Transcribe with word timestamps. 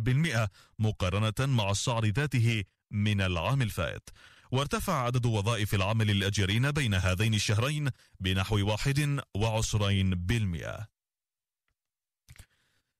بالمئة 0.00 0.48
مقارنة 0.78 1.34
مع 1.40 1.70
الشعر 1.70 2.06
ذاته 2.06 2.64
من 2.90 3.20
العام 3.20 3.62
الفائت 3.62 4.10
وارتفع 4.52 4.92
عدد 4.92 5.26
وظائف 5.26 5.74
العمل 5.74 6.10
الأجرين 6.10 6.70
بين 6.70 6.94
هذين 6.94 7.34
الشهرين 7.34 7.90
بنحو 8.20 8.76
21% 8.76 8.82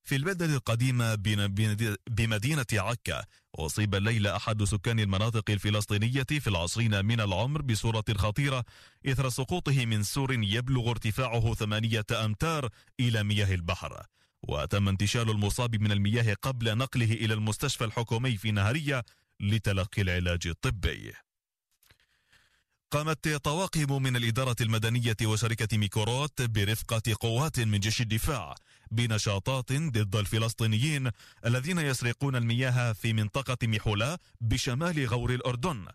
في 0.05 0.17
البلدة 0.17 0.45
القديمة 0.45 1.15
بمدينة 2.11 2.67
عكا 2.73 3.25
أصيب 3.55 3.95
الليلة 3.95 4.37
أحد 4.37 4.65
سكان 4.65 5.01
المناطق 5.01 5.51
الفلسطينية 5.51 6.23
في 6.23 6.47
العشرين 6.47 7.05
من 7.05 7.21
العمر 7.21 7.63
بصورة 7.63 8.05
خطيرة 8.17 8.65
إثر 9.07 9.29
سقوطه 9.29 9.87
من 9.87 10.03
سور 10.03 10.33
يبلغ 10.33 10.91
ارتفاعه 10.91 11.55
ثمانية 11.55 12.07
أمتار 12.13 12.69
إلى 13.01 13.23
مياه 13.23 13.55
البحر. 13.55 14.07
وتم 14.49 14.89
انتشال 14.89 15.31
المصاب 15.31 15.77
من 15.77 15.93
المياه 15.93 16.37
قبل 16.43 16.79
نقله 16.79 17.13
إلى 17.13 17.35
المستشفى 17.35 17.85
الحكومي 17.85 18.37
في 18.37 18.51
نهرية 18.51 19.05
لتلقي 19.41 20.03
العلاج 20.03 20.47
الطبي. 20.47 21.13
قامت 22.91 23.29
طواقم 23.29 24.03
من 24.03 24.17
الإدارة 24.17 24.57
المدنية 24.61 25.17
وشركة 25.25 25.79
ميكوروت 25.79 26.43
برفقة 26.43 27.03
قوات 27.21 27.61
من 27.61 27.81
جيش 27.81 28.01
الدفاع 28.01 28.55
بنشاطات 28.91 29.73
ضد 29.73 30.17
الفلسطينيين 30.17 31.11
الذين 31.47 31.79
يسرقون 31.79 32.37
المياه 32.37 32.93
في 32.93 33.13
منطقة 33.13 33.67
ميحولا 33.67 34.19
بشمال 34.41 35.07
غور 35.07 35.35
الأردن. 35.35 35.87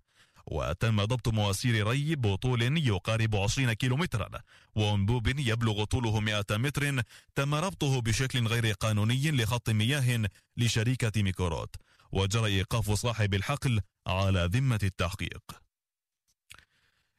وتم 0.48 1.06
ضبط 1.06 1.28
مواسير 1.28 1.88
ري 1.88 2.16
بطول 2.16 2.78
يقارب 2.78 3.36
20 3.36 3.74
كيلومترا 3.74 4.30
وانبوب 4.76 5.28
يبلغ 5.28 5.84
طوله 5.84 6.20
100 6.20 6.46
متر 6.52 7.02
تم 7.36 7.56
ربطه 7.56 8.02
بشكل 8.02 8.48
غير 8.48 8.72
قانوني 8.72 9.32
لخط 9.32 9.70
مياه 9.70 10.30
لشركة 10.58 11.22
ميكوروت 11.24 11.76
وجرى 12.12 12.46
إيقاف 12.46 12.92
صاحب 12.92 13.34
الحقل 13.34 13.82
على 14.08 14.50
ذمة 14.54 14.80
التحقيق. 14.84 15.44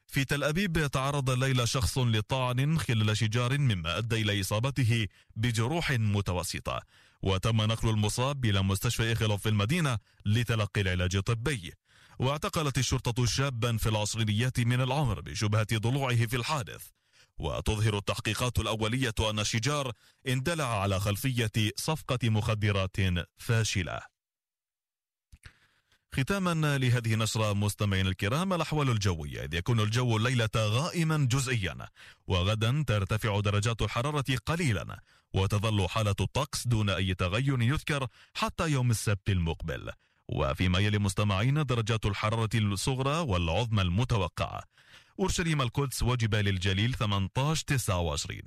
في 0.07 0.25
تل 0.25 0.43
أبيب 0.43 0.87
تعرض 0.87 1.29
الليلة 1.29 1.65
شخص 1.65 1.97
لطعن 1.97 2.79
خلال 2.79 3.17
شجار 3.17 3.57
مما 3.57 3.97
أدى 3.97 4.21
إلى 4.21 4.41
إصابته 4.41 5.07
بجروح 5.35 5.91
متوسطة 5.91 6.81
وتم 7.21 7.61
نقل 7.61 7.89
المصاب 7.89 8.45
إلى 8.45 8.63
مستشفى 8.63 9.11
إخلوف 9.11 9.41
في 9.41 9.49
المدينة 9.49 9.97
لتلقي 10.25 10.81
العلاج 10.81 11.15
الطبي. 11.15 11.73
واعتقلت 12.19 12.77
الشرطة 12.77 13.25
شابا 13.25 13.77
في 13.77 13.89
العشرينيات 13.89 14.59
من 14.59 14.81
العمر 14.81 15.21
بشبهة 15.21 15.67
ضلوعه 15.73 16.25
في 16.25 16.35
الحادث 16.35 16.87
وتظهر 17.37 17.97
التحقيقات 17.97 18.59
الأولية 18.59 19.13
أن 19.19 19.39
الشجار 19.39 19.91
اندلع 20.27 20.81
على 20.81 20.99
خلفية 20.99 21.51
صفقة 21.75 22.29
مخدرات 22.29 22.97
فاشلة. 23.37 23.99
ختاما 26.13 26.77
لهذه 26.77 27.13
النشرة 27.13 27.53
مستمعينا 27.53 28.09
الكرام 28.09 28.53
الأحوال 28.53 28.89
الجوية. 28.89 29.43
إذ 29.43 29.53
يكون 29.53 29.79
الجو 29.79 30.17
الليلة 30.17 30.49
غائما 30.55 31.27
جزئيا 31.31 31.87
وغدا 32.27 32.83
ترتفع 32.87 33.39
درجات 33.39 33.81
الحرارة 33.81 34.35
قليلا 34.45 34.99
وتظل 35.33 35.87
حالة 35.89 36.15
الطقس 36.19 36.67
دون 36.67 36.89
أي 36.89 37.13
تغير 37.13 37.61
يذكر 37.61 38.07
حتى 38.33 38.69
يوم 38.69 38.91
السبت 38.91 39.29
المقبل. 39.29 39.91
وفيما 40.29 40.79
يلي 40.79 40.99
مستمعين 40.99 41.65
درجات 41.65 42.05
الحرارة 42.05 42.49
الصغرى 42.55 43.19
والعظمى 43.19 43.81
المتوقعة 43.81 44.63
أورشليم 45.19 45.61
القدس 45.61 46.03
وجبال 46.03 46.47
الجليل 46.47 46.93
18 46.93 47.65
29 47.65 48.41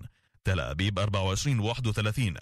تل 0.44 0.60
أبيب 0.60 0.98
24 0.98 1.60
31 1.60 2.34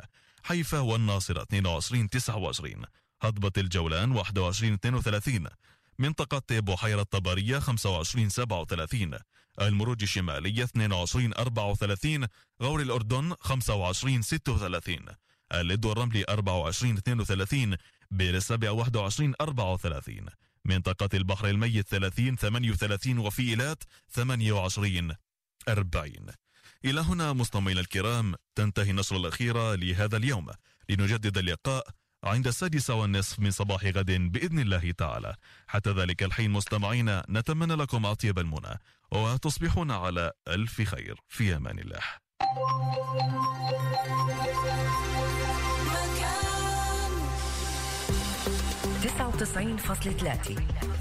حيفا 0.42 0.78
والناصرة 0.78 1.42
22 1.42 2.08
29 2.10 2.84
هضبة 3.22 3.52
الجولان 3.58 4.12
21 4.12 4.72
32 4.72 5.46
منطقة 5.98 6.60
بحيرة 6.60 7.02
طبرية 7.02 7.58
25 7.58 8.28
37 8.28 9.18
المروج 9.60 10.02
الشمالية 10.02 10.64
22 10.64 11.34
34 11.34 12.26
غور 12.62 12.80
الأردن 12.80 13.34
25 13.40 14.22
36 14.22 14.96
اللد 15.52 15.84
والرملي 15.84 16.24
24 16.28 16.96
32 16.96 17.76
بير 18.10 18.36
السبع 18.36 18.70
21 18.70 19.34
34 19.40 20.26
منطقة 20.64 21.08
البحر 21.14 21.48
الميت 21.48 21.88
30 21.88 22.36
38 22.36 23.18
وفي 23.18 23.42
إيلات 23.42 23.82
28 24.10 25.14
40 25.68 26.12
إلى 26.84 27.00
هنا 27.00 27.32
مستمعينا 27.32 27.80
الكرام 27.80 28.34
تنتهي 28.54 28.90
النشرة 28.90 29.16
الأخيرة 29.16 29.74
لهذا 29.74 30.16
اليوم. 30.16 30.46
لنجدد 30.88 31.38
اللقاء 31.38 31.86
عند 32.24 32.46
السادسة 32.46 32.94
والنصف 32.94 33.38
من 33.38 33.50
صباح 33.50 33.84
غد 33.84 34.10
بإذن 34.10 34.58
الله 34.58 34.90
تعالى. 34.90 35.34
حتى 35.66 35.90
ذلك 35.90 36.22
الحين 36.22 36.50
مستمعينا 36.50 37.26
نتمنى 37.30 37.74
لكم 37.74 38.06
أطيب 38.06 38.38
المنى 38.38 38.78
وتصبحون 39.12 39.90
على 39.90 40.32
ألف 40.48 40.82
خير. 40.82 41.20
في 41.28 41.56
أمان 41.56 41.78
الله. 41.78 42.00
99.3 49.00 49.06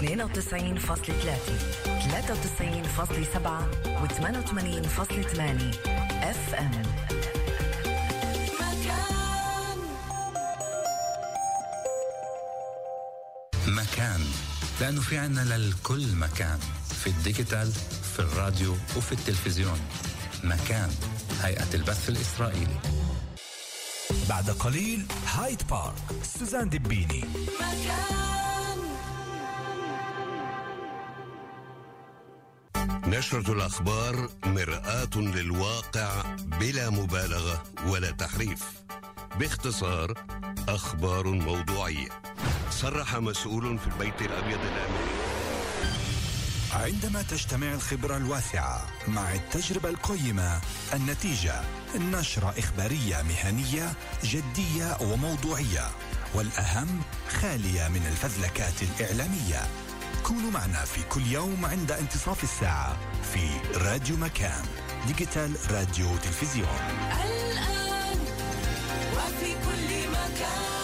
93.8 2.00 3.48
و 4.02 4.06
88.8 4.06 4.20
FM 6.22 6.70
مكان. 13.66 14.20
لأنه 14.80 15.00
في 15.00 15.18
عنا 15.18 15.40
للكل 15.40 16.16
مكان. 16.16 16.58
في 17.04 17.06
ال 17.06 17.14
digital 17.14 17.72
في 18.12 18.18
الراديو 18.18 18.72
وفي 18.96 19.12
التلفزيون. 19.12 19.80
مكان. 20.44 20.90
هيئة 21.42 21.74
البث 21.74 22.08
الإسرائيلي. 22.08 22.80
بعد 24.28 24.50
قليل 24.50 25.06
هايد 25.26 25.62
بارك 25.70 25.94
سوزان 26.22 26.68
دبيني 26.68 27.24
نشرة 33.06 33.52
الأخبار 33.52 34.28
مرآة 34.46 35.16
للواقع 35.16 36.22
بلا 36.60 36.90
مبالغة 36.90 37.62
ولا 37.86 38.10
تحريف. 38.10 38.64
باختصار 39.38 40.14
أخبار 40.68 41.26
موضوعية. 41.26 42.08
صرح 42.70 43.16
مسؤول 43.16 43.78
في 43.78 43.86
البيت 43.86 44.22
الأبيض 44.22 44.60
الأمريكي 44.60 45.19
عندما 46.72 47.22
تجتمع 47.22 47.74
الخبرة 47.74 48.16
الواسعة 48.16 48.86
مع 49.08 49.34
التجربة 49.34 49.88
القيمة 49.88 50.60
النتيجة 50.92 51.60
نشرة 51.96 52.54
إخبارية 52.58 53.22
مهنية 53.22 53.92
جدية 54.24 54.96
وموضوعية 55.00 55.88
والأهم 56.34 57.02
خالية 57.40 57.88
من 57.88 58.06
الفذلكات 58.06 58.82
الإعلامية. 58.82 59.66
كونوا 60.22 60.50
معنا 60.50 60.84
في 60.84 61.02
كل 61.02 61.26
يوم 61.26 61.66
عند 61.66 61.92
انتصاف 61.92 62.44
الساعة 62.44 62.96
في 63.34 63.78
راديو 63.78 64.16
مكان 64.16 64.64
digital 65.06 65.56
راديو 65.70 66.16
تلفزيون. 66.16 66.78
الآن 67.24 68.18
وفي 69.16 69.52
كل 69.52 70.08
مكان. 70.10 70.79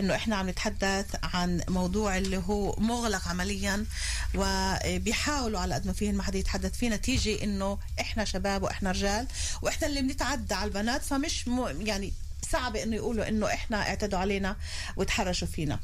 إنه 0.00 0.14
إحنا 0.14 0.36
عم 0.36 0.48
نتحدث 0.48 1.06
عن 1.34 1.60
موضوع 1.68 2.16
اللي 2.18 2.36
هو 2.36 2.74
مغلق 2.78 3.28
عمليا 3.28 3.86
وبيحاولوا 4.34 5.60
على 5.60 5.74
قد 5.74 5.86
ما 5.86 5.92
فيهن 5.92 6.14
ما 6.14 6.22
حدا 6.22 6.38
يتحدث 6.38 6.78
فيه 6.78 6.88
نتيجة 6.88 7.44
إنه 7.52 7.78
إحنا 8.00 8.24
شباب 8.24 8.62
وإحنا 8.62 8.90
رجال 8.90 9.26
وإحنا 9.62 9.86
اللي 9.88 10.02
بنتعدى 10.02 10.54
على 10.54 10.68
البنات 10.68 11.02
فمش. 11.02 11.44
يعني 11.80 12.12
صعب 12.52 12.76
انه 12.76 12.96
يقولوا 12.96 13.28
انه 13.28 13.46
إحنا 13.46 13.76
اعتدوا 13.82 14.18
علينا 14.18 14.56
وتحرشوا 14.96 15.48
فينا 15.48 15.80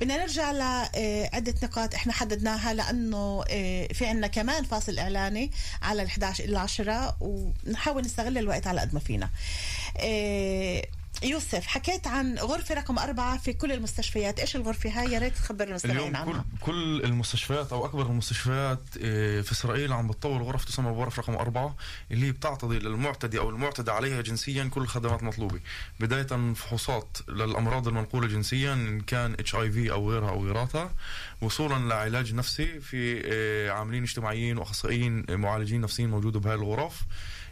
بدنا 0.00 0.16
نرجع 0.16 0.52
لعدة 0.52 1.54
نقاط 1.62 1.94
إحنا 1.94 2.12
حددناها 2.12 2.74
لأنه 2.74 3.44
آه، 3.48 3.86
في 3.86 4.06
عنا 4.06 4.26
كمان 4.26 4.64
فاصل 4.64 4.98
إعلاني 4.98 5.50
على 5.82 6.02
ال 6.02 6.06
11 6.06 6.44
إلى 6.44 6.58
10 6.58 7.16
ونحاول 7.20 8.02
نستغل 8.02 8.38
الوقت 8.38 8.66
على 8.66 8.80
قد 8.80 8.94
ما 8.94 9.00
فينا 9.00 9.30
آه، 9.96 10.82
يوسف 11.22 11.66
حكيت 11.66 12.06
عن 12.06 12.38
غرفة 12.38 12.74
رقم 12.74 12.98
أربعة 12.98 13.38
في 13.38 13.52
كل 13.52 13.72
المستشفيات. 13.72 14.40
إيش 14.40 14.56
الغرفة 14.56 14.90
هاي؟ 14.90 15.12
يا 15.12 15.18
ريت 15.18 15.34
تخبر 15.34 15.64
المستمعين 15.64 15.98
اليوم 15.98 16.12
كل 16.12 16.16
عنها. 16.16 16.44
كل 16.60 17.04
المستشفيات 17.04 17.72
أو 17.72 17.84
أكبر 17.84 18.06
المستشفيات 18.06 18.80
آه، 19.02 19.40
في 19.40 19.52
إسرائيل 19.52 19.92
عم 19.92 20.08
بتطور 20.08 20.42
غرف 20.42 20.64
تسمى 20.64 20.88
الغرف 20.88 21.18
رقم 21.18 21.34
أربعة 21.34 21.76
اللي 22.10 22.26
هي 22.26 22.32
بتعتضي 22.32 22.78
للمعتدي 22.78 23.38
أو 23.38 23.50
المعتدى 23.50 23.90
عليها 23.90 24.20
جنسيا 24.20 24.64
كل 24.64 24.80
الخدمات 24.80 25.20
المطلوبه 25.20 25.60
بداية 26.00 26.36
من 26.36 26.54
فحوصات 26.54 27.18
للأمراض 27.28 27.88
المنقولة 27.88 28.26
جنسيا 28.26 28.72
إن 28.72 29.00
كان 29.00 29.32
إتش 29.32 29.54
آي 29.54 29.70
في 29.70 29.92
أو 29.92 30.10
غيرها 30.10 30.30
أو 30.30 30.44
غيراتها. 30.44 30.94
وصولا 31.40 31.88
لعلاج 31.88 32.34
نفسي 32.34 32.80
في 32.80 33.22
آه، 33.24 33.70
عاملين 33.70 34.02
اجتماعيين 34.02 34.58
وأخصائيين 34.58 35.24
آه، 35.30 35.36
معالجين 35.36 35.80
نفسيين 35.80 36.10
موجودة 36.10 36.40
بهاي 36.40 36.54
الغرف. 36.54 37.02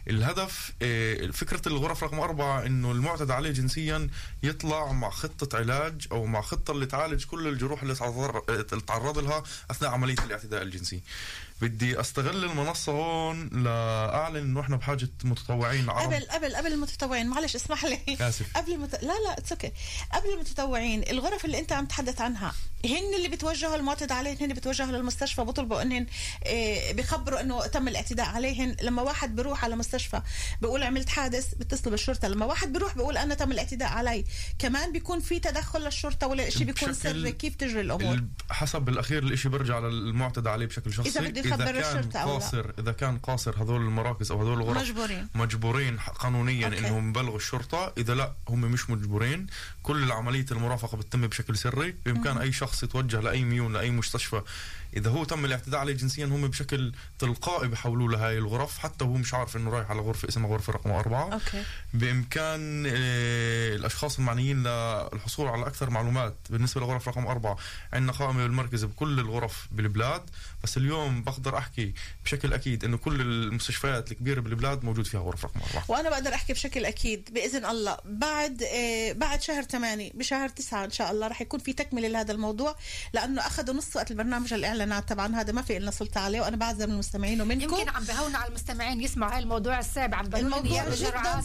الهدف 0.09 0.71
آه، 0.81 1.27
فكرة 1.27 1.61
الغرف 1.67 2.03
رقم 2.03 2.19
أربعة 2.19 2.65
إنه 2.65 2.91
المعتدى 2.91 3.33
عليه 3.33 3.51
جنسيا 3.51 4.09
يطلع 4.43 4.91
مع 4.91 5.09
خطة 5.09 5.57
علاج 5.57 6.07
أو 6.11 6.25
مع 6.25 6.41
خطة 6.41 6.71
اللي 6.71 6.85
تعالج 6.85 7.25
كل 7.25 7.47
الجروح 7.47 7.81
اللي 7.81 7.95
تعرض- 7.95 8.49
اللي 8.49 8.81
تعرض 8.87 9.19
لها 9.19 9.43
أثناء 9.71 9.91
عملية 9.91 10.15
الاعتداء 10.25 10.61
الجنسي. 10.61 11.01
بدي 11.61 11.99
أستغل 11.99 12.43
المنصة 12.45 12.91
هون 12.91 13.47
لأعلن 13.63 14.35
إنه 14.37 14.61
إحنا 14.61 14.75
بحاجة 14.75 15.09
متطوعين 15.23 15.89
عرب 15.89 16.13
قبل 16.13 16.25
قبل 16.25 16.55
قبل 16.55 16.73
المتطوعين 16.73 17.27
معلش 17.27 17.55
اسمح 17.55 17.85
لي. 17.85 17.99
آسف. 18.21 18.45
قبل 18.57 18.71
المت... 18.73 18.93
لا 18.93 19.13
لا 19.27 19.37
it's 19.37 19.51
okay 19.51 19.71
قبل 20.13 20.29
المتطوعين 20.33 21.03
الغرف 21.09 21.45
اللي 21.45 21.59
أنت 21.59 21.71
عم 21.71 21.85
تحدث 21.85 22.21
عنها 22.21 22.53
هن 22.85 23.15
اللي 23.17 23.27
بتوجهوا 23.27 23.75
المعتدى 23.75 24.13
عليهن 24.13 24.37
هن 24.41 24.53
بتوجهوا 24.53 24.91
للمستشفى. 24.91 25.43
بيطلبوا 25.43 25.81
إنهن 25.81 26.05
إيه 26.45 26.93
بيخبروا 26.93 27.41
إنه 27.41 27.67
تم 27.67 27.87
الاعتداء 27.87 28.25
عليهن. 28.25 28.75
لما 28.81 29.01
واحد 29.01 29.35
بيروح 29.35 29.63
على 29.63 29.75
مستشفى 29.75 30.21
بيقول 30.61 30.83
عملت 30.83 31.09
حادث 31.09 31.53
بيتصلوا 31.53 31.91
بالشرطة. 31.91 32.27
لما 32.27 32.45
واحد 32.45 32.73
بيروح 32.73 32.95
بيقول 32.95 33.17
أنا 33.17 33.35
تم 33.35 33.51
الاعتداء 33.51 33.89
علي. 33.89 34.25
كمان 34.59 34.91
بيكون 34.91 35.19
في 35.19 35.39
تدخل 35.39 35.81
للشرطة 35.81 36.27
ولا 36.27 36.47
الشيء 36.47 36.67
بيكون 36.67 36.93
سري 36.93 37.31
كيف 37.31 37.55
تجري 37.55 37.81
الأمور؟ 37.81 38.13
ال- 38.13 38.27
حسب 38.49 38.89
الأخير 38.89 39.23
الإشي 39.23 39.49
بيرجع 39.49 39.79
للمعتدى 39.79 40.49
عليه 40.49 40.65
بشكل 40.65 40.93
شخصي. 40.93 41.09
إذا 41.09 41.21
بده 41.21 41.41
يخبر 41.41 41.81
كان 41.81 41.97
أو 41.97 42.27
لا. 42.27 42.33
قاصر 42.33 42.71
إذا 42.79 42.91
كان 42.91 43.17
قاصر 43.17 43.63
هذول 43.63 43.81
المراكز 43.81 44.31
أو 44.31 44.41
هذول 44.41 44.53
الغرف 44.53 44.77
مجبورين. 44.77 45.27
مجبورين 45.35 45.99
قانونيا 45.99 46.65
okay. 46.65 46.79
إنهم 46.79 47.09
يبلغوا 47.09 47.37
الشرطة. 47.37 47.93
إذا 47.97 48.15
لا 48.15 48.33
هم 48.49 48.61
مش 48.61 48.89
مجبورين. 48.89 49.47
كل 49.83 50.11
عمليه 50.11 50.45
المرافقة 50.51 50.97
بتتم 50.97 51.27
بشكل 51.27 51.57
سري. 51.57 51.95
بإمكان. 52.05 52.37
أي 52.37 52.51
شخص 52.51 52.76
يتوجه 52.83 53.19
لأي 53.19 53.43
מיון 53.43 53.73
لأي 53.73 53.91
مستشفى. 53.91 54.41
إذا 54.95 55.09
هو 55.09 55.23
تم 55.23 55.45
الاعتداء 55.45 55.79
عليه 55.79 55.93
جنسيا 55.93 56.25
هم 56.25 56.47
بشكل 56.47 56.91
تلقائي 57.19 57.67
بحولوه 57.67 58.11
لهاي 58.11 58.37
الغرف 58.37 58.77
حتى 58.77 59.05
وهو 59.05 59.13
مش 59.13 59.33
عارف 59.33 59.57
إنه 59.57 59.69
رايح 59.69 59.91
على 59.91 59.99
غرفة 59.99 60.27
اسمها 60.27 60.49
غرفة 60.49 60.73
رقم 60.73 60.91
أربعة. 60.91 61.33
okay. 61.33 61.63
بإمكان 61.93 62.85
آه، 62.87 63.75
الأشخاص 63.75 64.17
المعنيين 64.19 64.63
للحصول 64.63 65.47
على 65.47 65.67
أكثر 65.67 65.89
معلومات 65.89 66.35
بالنسبة 66.49 66.81
لغرف 66.81 67.07
رقم 67.07 67.27
أربعة 67.27 67.57
عندنا 67.93 68.11
قائمه 68.11 68.43
بالمركز 68.43 68.83
بكل 68.83 69.19
الغرف 69.19 69.67
بالبلاد. 69.71 70.21
بس 70.63 70.77
اليوم 70.77 71.23
بقدر 71.23 71.57
أحكي 71.57 71.93
بشكل 72.25 72.53
أكيد 72.53 72.83
إنه 72.83 72.97
كل 72.97 73.21
المستشفيات 73.21 74.11
الكبيرة 74.11 74.41
بالبلاد 74.41 74.85
موجود 74.85 75.05
فيها 75.05 75.19
غرف 75.19 75.45
رقم 75.45 75.59
أربعة. 75.59 75.83
وأنا 75.87 76.09
بقدر 76.09 76.33
أحكي 76.33 76.53
بشكل 76.53 76.85
أكيد 76.85 77.29
بإذن 77.33 77.65
الله. 77.65 77.97
بعد 78.05 78.63
آه 78.63 79.11
بعد 79.11 79.41
شهر 79.41 79.63
8 79.63 80.11
بشهر 80.13 80.49
9 80.49 80.85
إن 80.85 80.91
شاء 80.91 81.11
الله 81.11 81.27
رح 81.27 81.41
يكون 81.41 81.59
في 81.59 81.73
تكملة 81.73 82.07
لهذا 82.07 82.31
الموضوع 82.31 82.75
لأنه 83.13 83.47
أخذوا 83.47 83.75
نص 83.75 83.95
وقت 83.95 84.11
البرنامج 84.11 84.53
الاعلانات 84.77 85.09
طبعا 85.09 85.35
هذا 85.35 85.51
ما 85.53 85.61
في 85.61 85.79
لنا 85.79 85.91
سلطة 85.91 86.21
عليه 86.21 86.41
وأنا 86.41 86.57
بعذر 86.57 86.87
من 86.87 86.93
المستمعين 86.93 87.41
ومنكم. 87.41 87.75
يمكن 87.75 87.89
عم 87.89 88.03
بهونوا 88.03 88.37
على 88.39 88.49
المستمعين 88.49 89.01
يسمعوا 89.01 89.33
هاي 89.33 89.39
الموضوع 89.39 89.79
السابع 89.79 90.17
عم 90.17 90.25
بهونوا 90.29 90.57
الموضوع 90.59 90.83
جداً 90.83 90.95
صعب. 90.95 91.11
جرعات 91.11 91.37
مش 91.37 91.43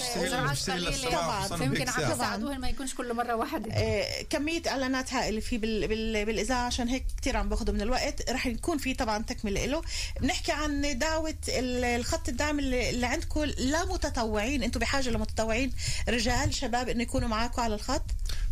سهل- 0.00 0.30
جرعات 0.30 0.50
مش 0.52 0.62
سهل 0.62 0.86
قليلة. 0.86 0.90
للسماع، 1.04 1.40
خصوصاً 1.40 1.56
فيمكن 1.56 1.74
بهيك 1.74 1.88
عم 1.88 1.94
ساعة. 2.00 2.14
تساعدوهم 2.14 2.60
ما 2.60 2.68
يكونش 2.68 2.94
كل 2.94 3.14
مرة 3.14 3.34
واحدة. 3.34 3.72
آه، 3.74 4.22
كمية 4.30 4.62
إعلانات 4.68 5.12
هائلة 5.12 5.40
في 5.40 5.58
بال... 5.58 5.88
بال... 5.88 6.24
بالإذاعة 6.24 6.66
عشان 6.66 6.88
هيك 6.88 7.04
كتير 7.16 7.36
عم 7.36 7.48
باخده 7.48 7.72
من 7.72 7.80
الوقت. 7.82 8.30
رح 8.30 8.46
يكون 8.46 8.78
في 8.78 8.94
طبعا 8.94 9.18
تكملة 9.22 9.66
له 9.66 9.82
بنحكي 10.20 10.52
عن 10.52 10.98
دعوة 10.98 11.34
ال- 11.48 11.84
الخط 11.84 12.28
الدعم 12.28 12.58
اللي, 12.58 12.90
اللي 12.90 13.06
عندكم 13.06 13.44
لا 13.44 13.84
متطوعين 13.84 14.62
أنتم 14.62 14.80
بحاجة 14.80 15.08
لمتطوعين 15.10 15.72
رجال 16.08 16.54
شباب 16.54 16.88
إنه 16.88 17.02
يكونوا 17.02 17.28
معاكم 17.28 17.62
على 17.62 17.74
الخط. 17.74 18.04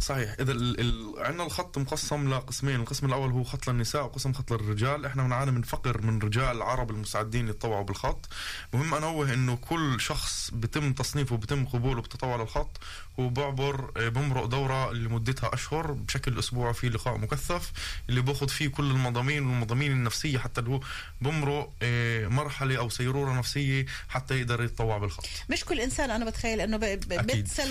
صحيح. 0.02 0.34
إذا 0.40 0.52
ال... 0.52 0.80
ال... 0.80 1.14
عندنا 1.18 1.44
الخط 1.46 1.78
مقسم 1.78 2.34
لقسمين 2.34 2.80
القسم 2.80 3.06
الأول 3.06 3.30
هو 3.30 3.44
خط 3.44 3.68
للنساء 3.68 4.04
وقسم 4.04 4.32
خط 4.32 4.52
للرجال 4.52 5.06
إحنا 5.06 5.22
بنعاني 5.22 5.50
من 5.50 5.62
فقر 5.62 6.00
من 6.02 6.18
رجال 6.18 6.62
عرب 6.62 6.90
المستعدين 6.90 7.48
يتطوعوا 7.48 7.84
بالخط. 7.84 8.28
مهم 8.74 8.94
انوه 8.94 9.32
إنه 9.34 9.56
كل 9.56 10.00
شخص 10.00 10.50
بتم 10.52 10.92
تصنيفه 10.92 11.36
بتم 11.36 11.64
قبوله 11.64 12.00
بالتطوع 12.00 12.36
للخط 12.36 12.78
هو 13.20 13.28
بعبر 13.28 13.90
آه، 13.96 14.08
بمرق 14.08 14.44
دورة 14.44 14.92
لمدتها 14.92 15.54
أشهر 15.54 15.92
بشكل 15.92 16.38
اسبوعي 16.38 16.74
في 16.74 16.88
لقاء 16.88 17.18
مكثف 17.18 17.72
اللي 18.08 18.20
باخذ 18.20 18.48
فيه 18.48 18.68
كل 18.68 18.90
المضامين 18.90 19.46
والمضامين 19.46 19.92
النفسية 19.92 20.38
حتى 20.38 20.60
اللي 20.60 20.70
هو 20.70 20.80
بمرق 21.20 21.72
آه، 21.82 22.26
مرحلة 22.28 22.78
أو 22.78 22.88
سيرورة 22.88 23.32
نفسية 23.38 23.86
حتى 24.08 24.38
يقدر 24.40 24.62
يتطوع 24.62 24.98
بالخط. 24.98 25.26
مش 25.50 25.64
كل 25.64 25.80
إنسان 25.80 26.10
أنا 26.10 26.24
بتخيل 26.24 26.60
إنه 26.60 26.76
ب... 26.76 26.80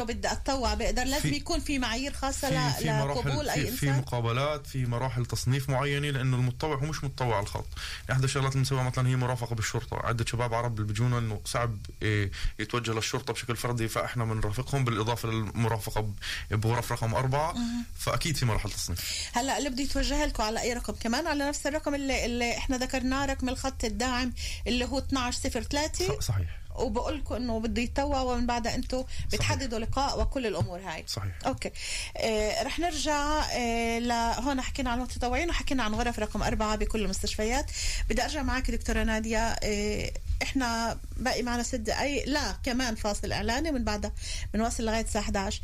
بدي 0.06 0.32
أتطوع 0.32 0.74
بقدر 0.74 1.04
لازم 1.04 1.30
في- 1.30 1.36
يكون 1.36 1.60
في 1.60 1.80
معايير 1.80 2.12
خاصة 2.22 2.72
في 2.72 2.86
لقبول 2.86 3.46
مراحل 3.46 3.50
أي 3.50 3.72
في, 3.72 3.92
مقابلات 3.92 4.68
في 4.68 4.86
مراحل 4.86 5.26
تصنيف 5.26 5.70
معينة 5.70 6.10
لأنه 6.10 6.38
المتطوع 6.38 6.76
هو 6.76 6.86
مش 6.86 7.04
متطوع 7.04 7.36
على 7.36 7.44
الخط 7.44 7.68
إحدى 8.12 8.26
الشغلات 8.26 8.52
اللي 8.52 8.64
بنسويها 8.64 8.84
مثلا 8.84 9.08
هي 9.08 9.16
مرافقة 9.16 9.56
بالشرطة. 9.56 9.98
عدة 9.98 10.26
شباب 10.26 10.54
عرب 10.54 10.76
بيجونا 10.76 11.18
إنه 11.18 11.42
صعب 11.46 11.78
إيه، 12.02 12.32
يتوجه 12.60 12.92
للشرطة 12.94 13.34
بشكل 13.34 13.56
فردي 13.56 13.88
فإحنا 13.88 14.26
بنرافقهم. 14.26 14.84
بالإضافة 14.86 15.30
للمرافقة 15.30 16.14
بغرف 16.52 16.92
رقم 16.92 17.14
أربعة 17.16 17.52
مهم. 17.54 17.86
فأكيد 18.00 18.38
في 18.38 18.46
مراحل 18.46 18.72
تصنيف. 18.72 19.30
هلأ 19.34 19.58
اللي 19.58 19.70
بده 19.70 19.84
يتوجه 19.84 20.26
لكم 20.26 20.44
على 20.44 20.62
أي 20.62 20.74
رقم؟ 20.74 20.94
كمان 20.94 21.28
على 21.28 21.48
نفس 21.48 21.68
الرقم 21.68 21.96
اللي, 21.96 22.26
اللي 22.26 22.58
إحنا 22.58 22.78
ذكرناه 22.78 23.26
رقم 23.26 23.50
الخط 23.50 23.84
الداعم 23.84 24.34
اللي 24.68 24.86
هو 24.86 24.98
1203 24.98 26.20
صحيح. 26.20 26.61
وبقول 26.82 27.18
لكم 27.18 27.36
إنه 27.36 27.60
بده 27.60 27.82
يتطوع 27.82 28.22
ومن 28.22 28.46
بعدها 28.46 28.76
أنتم 28.76 29.04
بتحددوا 29.34 29.80
لقاء 29.80 30.22
وكل 30.22 30.48
الأمور 30.48 30.80
هاي. 30.80 31.04
صحيح. 31.08 31.32
أوكي. 31.46 31.72
آه 32.18 32.64
رح 32.64 32.80
نرجع 32.80 33.44
آه 33.52 34.00
لهون 34.00 34.62
حكينا 34.62 34.90
عن 34.90 34.98
المتطوعين 34.98 35.50
وحكينا 35.50 35.84
عن 35.84 35.94
غرف 35.96 36.20
رقم 36.20 36.44
أربعة 36.44 36.76
بكل 36.76 37.02
المستشفيات. 37.02 37.72
بدي 38.10 38.24
أرجع 38.24 38.44
معك 38.44 38.72
دكتورة 38.72 39.04
نادية. 39.04 39.48
آه 39.64 40.12
إحنا 40.44 41.00
باقي 41.18 41.44
معنا 41.44 41.64
ست 41.64 41.76
دقائق 41.76 42.28
لا 42.30 42.52
كمان 42.64 42.96
فاصل 42.96 43.32
إعلاني 43.32 43.72
من 43.72 43.84
بعدها 43.84 44.12
بنواصل 44.54 44.86
لغاية 44.86 45.02
الساعة 45.04 45.22
11 45.24 45.62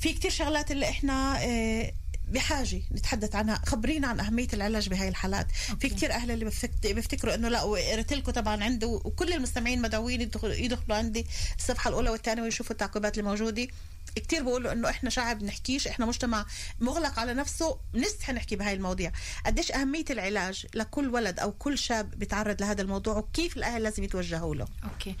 في 0.00 0.12
كتير 0.12 0.30
شغلات 0.30 0.70
اللي 0.70 0.88
إحنا 0.88 1.38
آه 1.44 1.92
بحاجة 2.28 2.82
نتحدث 2.92 3.34
عنها. 3.34 3.60
خبرينا 3.66 4.08
عن 4.08 4.20
أهمية 4.20 4.48
العلاج 4.52 4.88
بهاي 4.88 5.08
الحالات. 5.08 5.46
في 5.80 5.88
كتير 5.88 6.12
أهل 6.12 6.30
اللي 6.30 6.44
بيفتكروا 6.84 7.34
إنه 7.34 7.48
لا 7.48 7.62
وقريت 7.62 8.12
لكم 8.12 8.32
طبعا 8.32 8.64
عنده 8.64 8.86
وكل 8.86 9.32
المستمعين 9.32 9.82
مدعوين 9.82 10.20
يدخلوا, 10.20 10.54
عندي 10.96 11.26
الصفحة 11.58 11.88
الأولى 11.88 12.10
والثانية 12.10 12.42
ويشوفوا 12.42 12.72
التعقيبات 12.72 13.18
اللي 13.18 13.30
موجوده 13.30 13.68
كتير 14.16 14.42
بيقولوا 14.42 14.72
إنه 14.72 14.88
إحنا 14.90 15.10
شعب 15.10 15.42
نحكيش 15.42 15.88
إحنا 15.88 16.06
مجتمع 16.06 16.46
مغلق 16.80 17.18
على 17.18 17.34
نفسه 17.34 17.78
بنستحي 17.94 18.32
نحكي 18.32 18.56
بهاي 18.56 18.74
المواضيع. 18.74 19.12
قديش 19.46 19.72
أهمية 19.72 20.04
العلاج 20.10 20.66
لكل 20.74 21.08
ولد 21.08 21.40
أو 21.40 21.52
كل 21.52 21.78
شاب 21.78 22.10
بيتعرض 22.10 22.60
لهذا 22.60 22.82
الموضوع 22.82 23.16
وكيف 23.16 23.56
الأهل 23.56 23.82
لازم 23.82 24.04
يتوجهوا 24.04 24.54
له؟ 24.54 24.66
أوكي. 24.84 25.14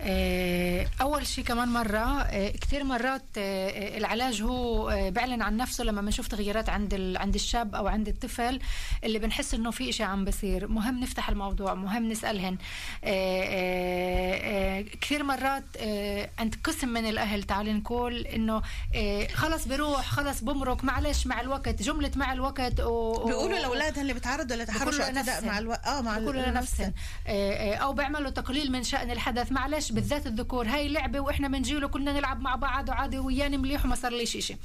آه، 0.00 0.86
أول 1.00 1.26
شيء 1.26 1.44
كمان 1.44 1.68
مرة 1.68 2.22
آه، 2.22 2.50
كثير 2.50 2.84
مرات 2.84 3.22
آه، 3.38 3.98
العلاج 3.98 4.42
هو 4.42 4.90
آه، 4.90 5.08
بيعلن 5.08 5.42
عن 5.42 5.56
نفسه 5.56 5.84
لما 5.84 6.00
بنشوف 6.02 6.28
تغييرات 6.28 6.68
عند 6.68 6.94
ال- 6.94 7.16
عند 7.16 7.34
الشاب 7.34 7.74
أو 7.74 7.86
عند 7.86 8.08
الطفل 8.08 8.60
اللي 9.04 9.18
بنحس 9.18 9.54
إنه 9.54 9.70
في 9.70 9.92
شيء 9.92 10.06
عم 10.06 10.24
بصير. 10.24 10.68
مهم 10.68 11.00
نفتح 11.00 11.28
الموضوع 11.28 11.74
مهم 11.74 12.08
نسالهن 12.08 12.58
آه، 13.04 14.80
كثير 15.00 15.22
مرات 15.22 15.64
آه، 15.76 16.30
عند 16.38 16.54
قسم 16.64 16.88
من 16.88 17.08
الأهل 17.08 17.42
تعال 17.42 17.76
نقول 17.76 18.19
إنه 18.26 18.62
آه، 18.94 19.26
خلص 19.26 19.68
بيروح 19.68 20.10
خلص 20.10 20.40
بمرق 20.44 20.84
معلش 20.84 21.26
مع 21.26 21.40
الوقت 21.40 21.82
جملة 21.82 22.10
مع 22.16 22.32
الوقت 22.32 22.80
و... 22.80 23.24
بيقولوا 23.24 23.58
لاولادها 23.58 24.02
اللي 24.02 24.12
بيتعرضوا 24.12 24.56
لتحرش 24.56 25.00
لنفسهم. 25.00 25.46
مع 25.46 25.58
ألو... 25.58 25.72
آه 25.72 26.00
مع 26.00 26.18
بيقولوا 26.18 26.42
لنفسهم 26.42 26.92
آه، 27.26 27.52
آه، 27.52 27.74
أو 27.74 27.92
بيعملوا 27.92 28.30
تقليل 28.30 28.72
من 28.72 28.82
شأن 28.82 29.10
الحدث 29.10 29.52
معلش 29.52 29.92
بالذات 29.92 30.26
الذكور 30.26 30.66
هاي 30.66 30.88
لعبة 30.88 31.20
وإحنا 31.20 31.48
بنجيله 31.48 31.88
كنا 31.88 32.12
نلعب 32.12 32.40
مع 32.40 32.56
بعض 32.56 32.88
وعادي 32.88 33.18
وياني 33.18 33.56
مليح 33.56 33.84
وما 33.84 33.94
صار 33.94 34.12
ليش 34.12 34.36
شيء 34.36 34.56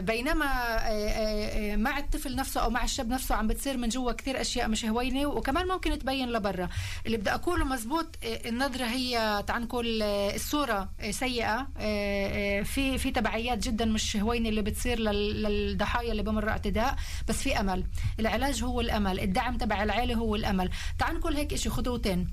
بينما 0.00 0.44
آه، 0.46 0.88
آه، 0.88 1.72
آه، 1.72 1.76
مع 1.76 1.98
الطفل 1.98 2.36
نفسه 2.36 2.60
أو 2.60 2.70
مع 2.70 2.84
الشاب 2.84 3.08
نفسه 3.08 3.34
عم 3.34 3.46
بتصير 3.48 3.76
من 3.76 3.88
جوا 3.88 4.12
كثير 4.12 4.40
أشياء 4.40 4.68
مش 4.68 4.84
هوينة 4.84 5.26
وكمان 5.26 5.68
ممكن 5.68 5.98
تبين 5.98 6.28
لبرا. 6.32 6.68
اللي 7.06 7.16
بدي 7.16 7.30
أقوله 7.30 7.64
مزبوط 7.64 8.06
آه، 8.24 8.48
النظرة 8.48 8.84
هي 8.84 9.44
نقول 9.50 10.02
آه، 10.02 10.34
الصورة 10.34 10.88
آه، 11.00 11.10
سيئة 11.10 11.60
آه، 11.60 11.68
آه، 11.78 12.62
في 12.62 12.98
في 12.98 13.10
تبعيات 13.10 13.58
جدا 13.58 13.84
مش 13.84 14.16
هوينة 14.16 14.48
اللي 14.48 14.62
بتصير 14.62 14.98
لل- 14.98 15.42
للضحايا 15.42 16.12
اللي 16.12 16.22
بمروا 16.22 16.50
اعتداء 16.50 16.96
بس 17.28 17.42
في 17.42 17.60
أمل. 17.60 17.84
العلاج 18.20 18.62
هو 18.64 18.80
الأمل 18.80 19.20
الدعم 19.20 19.56
تبع 19.56 19.82
العيلة 19.82 20.14
هو 20.14 20.34
الأمل. 20.36 20.70
تعال 20.98 21.14
نقول 21.16 21.36
هيك 21.36 21.54
شيء 21.54 21.72
خطوتين. 21.72 22.28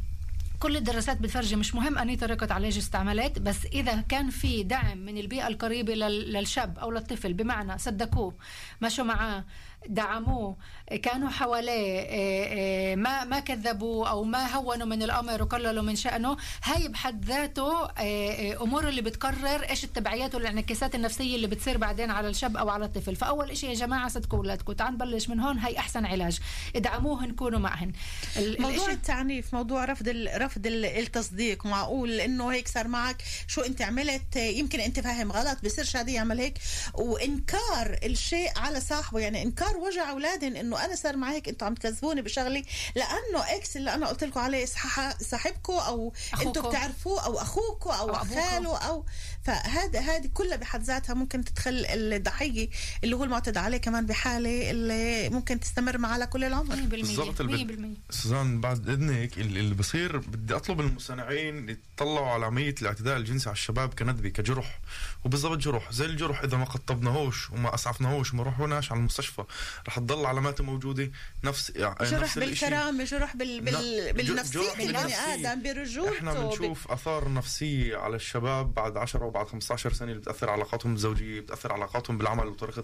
كل 0.60 0.76
الدراسات 0.78 1.18
بتفرجي 1.22 1.56
مش 1.56 1.76
مهم 1.76 1.98
أني 1.98 2.16
طريقة 2.16 2.54
علاج 2.54 2.78
استعملت 2.78 3.40
بس 3.40 3.66
إذا 3.66 4.02
كان 4.02 4.30
في 4.30 4.64
دعم 4.64 4.98
من 4.98 5.18
البيئة 5.18 5.48
القريبة 5.48 5.94
لل- 5.94 6.34
للشاب 6.34 6.80
أو 6.80 6.92
للطفل 6.92 7.34
بمعنى 7.34 7.78
صدقوه 7.78 8.34
مشوا 8.82 9.04
معاه 9.06 9.44
دعموه. 9.88 10.58
كانوا 11.04 11.30
حواليه 11.30 12.00
إيه، 12.00 12.46
إيه، 12.46 12.96
ما 12.96 13.24
ما 13.24 13.40
كذبوا 13.40 14.08
أو 14.08 14.24
ما 14.24 14.56
هونوا 14.56 14.86
من 14.88 15.04
الأمر 15.04 15.44
وقللوا 15.44 15.84
من 15.84 15.96
شأنه. 15.96 16.38
هاي 16.64 16.88
بحد 16.88 17.26
ذاته 17.26 17.90
إيه، 18.00 18.62
أمور 18.64 18.88
اللي 18.88 19.02
بتقرر 19.02 19.70
إيش 19.70 19.84
التبعيات 19.84 20.36
والانعكاسات 20.36 20.96
النفسية 20.96 21.36
اللي 21.36 21.48
بتصير 21.48 21.78
بعدين 21.78 22.12
على 22.12 22.28
الشاب 22.28 22.58
أو 22.58 22.70
على 22.70 22.86
الطفل. 22.86 23.16
فأول 23.16 23.58
شيء 23.58 23.70
يا 23.70 23.76
جماعة 23.76 24.08
صدقوا 24.10 24.40
أولادكم 24.40 24.74
تعال 24.74 24.94
نبلش 24.94 25.30
من 25.30 25.40
هون 25.40 25.60
هاي 25.60 25.78
أحسن 25.80 26.06
علاج. 26.06 26.40
ادعموهن 26.76 27.32
كونوا 27.32 27.60
معهن. 27.60 27.92
موضوع 28.38 28.90
التعنيف 28.92 29.54
موضوع 29.54 29.86
رفض 29.86 30.08
ال... 30.08 30.42
رفض 30.42 30.68
ال- 30.68 30.86
التصديق. 30.86 31.66
معقول 31.66 32.20
إنه 32.20 32.52
هيك 32.52 32.68
صار 32.68 32.88
معك؟ 32.88 33.24
شو 33.48 33.62
أنت 33.62 33.82
عملت؟ 33.82 34.36
يمكن 34.36 34.80
أنت 34.80 35.00
فاهم 35.00 35.32
غلط 35.32 35.58
بصير 35.66 35.84
شادي 35.84 36.14
يعمل 36.14 36.40
هيك. 36.40 36.58
وإنكار 36.94 38.00
الشيء 38.04 38.50
على 38.56 38.80
صاحبه 38.80 39.20
يعني 39.20 39.44
إنكار 39.44 39.65
وجع 39.78 40.10
اولادهم 40.12 40.56
إنه 40.56 40.86
أنا 40.86 40.96
صار 40.96 41.18
معي 41.18 41.36
هيك 41.36 41.50
أنتم 41.50 41.66
عم 41.66 41.76
تكذبوني 41.76 42.22
بشغلي 42.22 42.66
لأنه 42.96 43.56
إكس 43.56 43.78
اللي 43.78 43.94
أنا 43.94 44.08
قلت 44.08 44.24
لكم 44.24 44.40
عليه 44.40 44.66
صح- 44.66 45.18
صاحبكم 45.22 45.74
أو. 45.74 46.14
أنتم 46.42 46.70
بتعرفوه 46.70 47.26
أو 47.26 47.40
اخوكم 47.42 47.90
أو, 47.90 48.10
أو. 48.10 48.14
خاله 48.26 48.78
أو 48.78 49.06
فهذا 49.44 50.00
هذه 50.00 50.30
كلها 50.34 50.58
بحد 50.58 50.84
ذاتها 50.84 51.14
ممكن 51.14 51.44
تدخل 51.46 51.86
الضحية 51.90 52.70
اللي 53.04 53.16
هو 53.16 53.24
المعتدى 53.24 53.60
عليه 53.60 53.78
كمان 53.78 54.06
بحالة 54.06 54.72
اللي 54.72 55.30
ممكن 55.30 55.60
تستمر 55.60 55.98
معاه 55.98 56.18
لكل 56.18 56.44
العمر. 56.44 56.76
100% 56.76 56.80
بالضبط. 56.80 57.42
اللي 57.42 57.98
100% 58.10 58.14
سوزان 58.16 58.62
بعد 58.62 58.90
إذنك 58.90 59.38
اللي 59.38 59.60
اللي 59.60 59.76
بصير 59.76 60.18
بدي 60.18 60.56
أطلب 60.56 60.80
المصنعين 60.80 61.70
يطلعوا 61.70 62.28
على 62.28 62.46
عملية 62.46 62.76
الاعتداء 62.82 63.18
الجنسي 63.18 63.50
على 63.50 63.56
الشباب 63.56 63.94
كندبه 63.94 64.30
كجرح. 64.30 64.80
وبالضبط 65.26 65.58
جرح 65.58 65.92
زي 65.92 66.06
الجرح 66.06 66.42
إذا 66.44 66.58
ما 66.58 66.66
قطبناهوش 66.66 67.52
وما 67.52 67.76
أسعفناهوش 67.76 68.34
وما 68.34 68.44
رحناش 68.44 68.92
على 68.92 69.00
المستشفى. 69.00 69.44
رح 69.88 70.00
تضل 70.00 70.26
علاماته 70.26 70.64
موجودة. 70.64 71.12
نفس 71.44 71.72
يعني 71.76 71.96
جرح. 72.10 72.40
بالكرامة 72.40 73.04
جرح 73.04 73.36
بال... 73.36 73.62
بال... 73.62 74.14
بالنفسية 74.14 74.60
جرح 74.60 74.72
البني 74.80 74.94
بالنفسية. 74.94 75.34
آدم 75.52 75.64
برجولته 75.64 76.18
إحنا 76.18 76.34
ب- 76.34 76.38
بنشوف 76.50 76.92
آثار 76.92 77.34
نفسية 77.34 77.98
على 77.98 78.16
الشباب 78.16 78.74
بعد 78.74 78.98
10 78.98 79.24
وبعد 79.26 79.48
15 79.48 79.94
سنة 79.94 80.08
اللي 80.12 80.22
بتأثر 80.22 80.50
علاقاتهم 80.50 80.94
الزوجية 80.94 81.40
بتأثر 81.40 81.74
علاقاتهم 81.74 82.18
بالعمل 82.18 82.48
وطريقة 82.48 82.84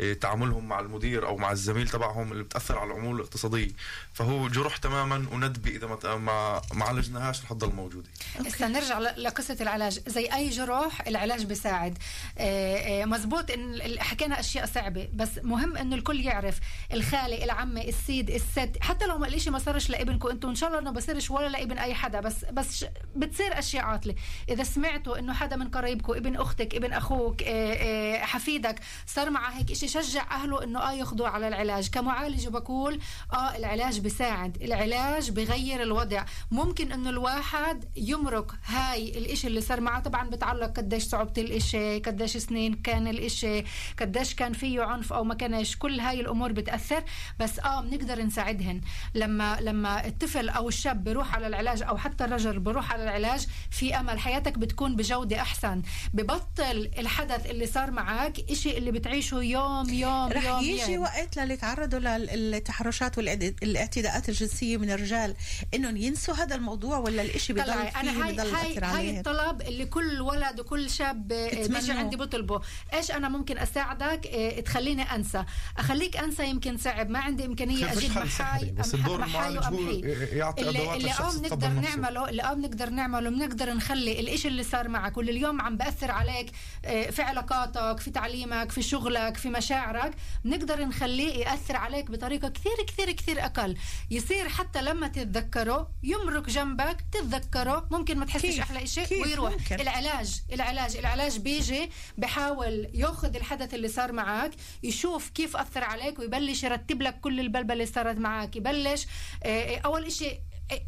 آه، 0.00 0.12
تعاملهم 0.12 0.68
مع 0.68 0.80
المدير 0.80 1.26
أو 1.26 1.36
مع 1.36 1.52
الزميل 1.52 1.88
تبعهم 1.88 2.32
اللي 2.32 2.42
بتأثر 2.44 2.78
على 2.78 2.90
العمول 2.92 3.16
الاقتصادية. 3.16 3.70
فهو 4.14 4.48
جرح 4.48 4.76
تماما 4.76 5.26
وندبه 5.32 5.70
إذا 5.70 5.86
ما 5.86 6.16
ما, 6.16 6.62
ما 6.74 6.84
عالجناهاش 6.84 7.42
رح 7.42 7.52
تضل 7.52 7.72
موجودة. 7.74 8.08
هسه 8.46 8.68
نرجع 8.68 8.98
ل- 8.98 9.22
لقصة 9.22 9.56
العلاج. 9.60 10.00
زي 10.06 10.26
أي 10.34 10.48
جروح 10.50 11.06
العلاج 11.06 11.44
بيساعد. 11.44 11.98
آه، 12.38 13.02
آه، 13.02 13.04
مزبوط 13.04 13.50
إن 13.50 13.74
ال- 13.74 14.00
حكينا 14.00 14.40
أشياء 14.40 14.66
صعبة 14.66 15.08
بس 15.14 15.28
مهم 15.42 15.76
إنه 15.76 15.96
الكل 16.00 16.20
يعرف 16.20 16.60
الخالة 16.92 17.44
العمة 17.44 17.80
السيد 17.80 18.30
الست 18.30 18.70
حتى 18.80 19.06
لو 19.06 19.24
الإشي 19.24 19.50
ما 19.50 19.58
صارش 19.58 19.90
لابنكم 19.90 20.28
أنتم 20.28 20.48
إن 20.48 20.54
شاء 20.54 20.68
الله 20.68 20.80
إنه 20.80 20.90
بصيرش 20.90 21.30
ولا 21.30 21.48
لابن 21.48 21.78
أي 21.78 21.94
حدا 21.94 22.20
بس 22.20 22.44
بس 22.44 22.84
بتصير 23.16 23.58
أشياء 23.58 23.84
عاطلة. 23.84 24.14
إذا 24.48 24.62
سمعتوا 24.64 25.18
إنه 25.18 25.32
حدا 25.32 25.56
من 25.56 25.68
قرايبكم 25.68 26.12
ابن 26.12 26.36
أختك 26.36 26.74
ابن 26.74 26.92
أخوك 26.92 27.42
آه، 27.42 27.74
آه، 27.74 28.24
حفيدك 28.24 28.80
صار 29.06 29.30
معه 29.30 29.50
هيك 29.50 29.70
إشي 29.70 29.88
شجع 29.88 30.30
أهله 30.30 30.64
إنه 30.64 30.80
آه 30.80 30.92
ياخذوا 30.92 31.28
على 31.28 31.48
العلاج. 31.48 31.88
كمعالج 31.90 32.48
بقول 32.48 33.00
آه 33.32 33.56
العلاج 33.56 33.98
بيساعد 34.00 34.62
العلاج 34.62 35.30
بغير 35.30 35.82
الوضع. 35.82 36.24
ممكن 36.50 36.92
إنه 36.92 37.10
الواحد 37.10 37.84
يمرق 37.96 38.54
هاي 38.66 39.18
الإشي 39.18 39.46
اللي 39.46 39.60
صار 39.60 39.80
معه. 39.80 40.00
طبعا 40.00 40.30
بتعلق 40.30 40.76
قديش 40.76 41.02
صعوبة 41.02 41.32
الإشي 41.38 41.98
قديش 41.98 42.36
سنين 42.36 42.74
كان 42.74 43.08
الإشي 43.08 43.64
قديش 44.00 44.34
كان 44.34 44.52
فيه 44.52 44.82
عنف 44.82 45.12
أو 45.12 45.24
ما 45.24 45.34
كانش. 45.34 45.76
كل 45.76 45.89
هاي 45.98 46.20
الأمور 46.20 46.52
بتأثر 46.52 47.04
بس 47.38 47.58
آه 47.58 47.80
بنقدر 47.80 48.22
نساعدهن. 48.22 48.80
لما 49.14 49.58
لما 49.60 50.06
الطفل 50.06 50.48
أو 50.48 50.68
الشاب 50.68 51.04
بيروح 51.04 51.34
على 51.34 51.46
العلاج 51.46 51.82
أو 51.82 51.96
حتى 51.96 52.24
الرجل 52.24 52.58
بيروح 52.58 52.92
على 52.92 53.02
العلاج 53.02 53.46
في 53.70 53.96
أمل 54.00 54.18
حياتك 54.18 54.58
بتكون 54.58 54.96
بجودة 54.96 55.40
أحسن. 55.40 55.82
ببطل 56.14 56.90
الحدث 56.98 57.46
اللي 57.46 57.66
صار 57.66 57.90
معك 57.90 58.50
إشي 58.50 58.78
اللي 58.78 58.92
بتعيشه 58.92 59.42
يوم 59.42 59.88
يوم 59.88 60.32
رح 60.32 60.44
يوم 60.44 60.60
يجي 60.64 60.92
يوم. 60.92 61.02
وقت 61.02 61.36
للي 61.38 61.56
تعرضوا 61.56 61.98
للتحرشات 61.98 63.18
والاعتداءات 63.18 64.28
الجنسية 64.28 64.76
من 64.76 64.90
الرجال 64.90 65.34
إنهم 65.74 65.96
ينسوا 65.96 66.34
هذا 66.34 66.54
الموضوع 66.54 66.98
ولا 66.98 67.22
الإشي 67.22 67.52
بضل 67.52 67.70
أنا 67.70 68.26
هاي 68.26 68.32
بضل 68.32 68.54
هاي 68.54 68.78
هاي 68.78 69.18
الطلب 69.18 69.62
اللي 69.62 69.86
كل 69.86 70.20
ولد 70.20 70.60
وكل 70.60 70.90
شاب 70.90 71.32
آه، 71.32 71.66
بيجي. 71.66 71.92
عندي 71.92 72.16
بطلبه. 72.16 72.60
إيش 72.94 73.10
أنا 73.10 73.28
ممكن 73.28 73.58
أساعدك؟ 73.58 74.26
آه، 74.26 74.60
تخليني 74.60 75.02
أنسى. 75.02 75.44
أخليك 75.80 76.16
أنسى 76.16 76.46
يمكن 76.48 76.76
صعب 76.76 77.10
ما 77.10 77.18
عندي 77.18 77.44
إمكانية 77.46 77.92
أجيب 77.92 78.10
محاي 78.18 78.70
بس 78.70 78.94
الدور 78.94 79.18
محاي 79.20 79.48
المعالج 79.48 79.74
هو. 79.74 80.04
يعطي 80.38 80.62
اللي, 80.68 80.82
أدوات 80.82 80.96
اللي 80.96 81.10
آه 81.10 81.14
يتقبل 81.14 81.38
بنقدر 81.48 81.74
نفسه. 81.74 81.96
نعمله 81.96 82.28
اللي 82.28 82.42
آه 82.42 82.52
بنقدر 82.54 82.90
نعمله 82.90 83.30
بنقدر 83.30 83.72
نخلي 83.74 84.20
الإشي 84.20 84.48
اللي 84.48 84.62
صار 84.62 84.88
معك 84.88 85.16
واللي 85.16 85.32
اليوم 85.32 85.60
عم 85.60 85.76
بأثر 85.76 86.10
عليك 86.10 86.50
آه، 86.84 87.10
في 87.10 87.22
علاقاتك 87.22 88.00
في 88.00 88.10
تعليمك 88.10 88.72
في 88.72 88.82
شغلك 88.82 89.36
في 89.36 89.48
مشاعرك 89.48 90.12
بنقدر 90.44 90.84
نخليه 90.84 91.34
يأثر 91.34 91.76
عليك 91.76 92.10
بطريقة 92.10 92.48
كثير 92.48 92.72
كثير 92.86 93.10
كثير 93.12 93.44
أقل 93.44 93.76
يصير 94.10 94.48
حتى 94.48 94.82
لما 94.82 95.08
تتذكره 95.08 95.90
يمرق 96.02 96.46
جنبك 96.50 96.96
تتذكره 97.12 97.88
ممكن 97.90 98.18
ما 98.18 98.24
تحسش 98.26 98.60
إشي 98.60 99.06
كيف 99.06 99.26
ويروح 99.26 99.52
ممكن؟ 99.52 99.80
العلاج 99.80 100.40
العلاج 100.52 100.96
العلاج 100.96 101.38
بيجي 101.38 101.90
بحاول 102.18 102.88
يأخذ 102.94 103.36
الحدث 103.36 103.74
اللي 103.74 103.88
صار 103.88 104.12
معك 104.12 104.50
يشوف 104.82 105.28
كيف 105.28 105.56
أثر 105.70 105.84
عليك 105.84 106.18
ويبلش 106.18 106.64
يرتب 106.64 107.02
لك 107.02 107.20
كل 107.20 107.40
البلبلة 107.40 107.72
اللي 107.72 107.86
صارت 107.86 108.16
معك 108.18 108.56
يبلش 108.56 109.06
آه، 109.44 109.76
آه، 109.76 109.78
أول 109.78 110.04
إشي 110.04 110.38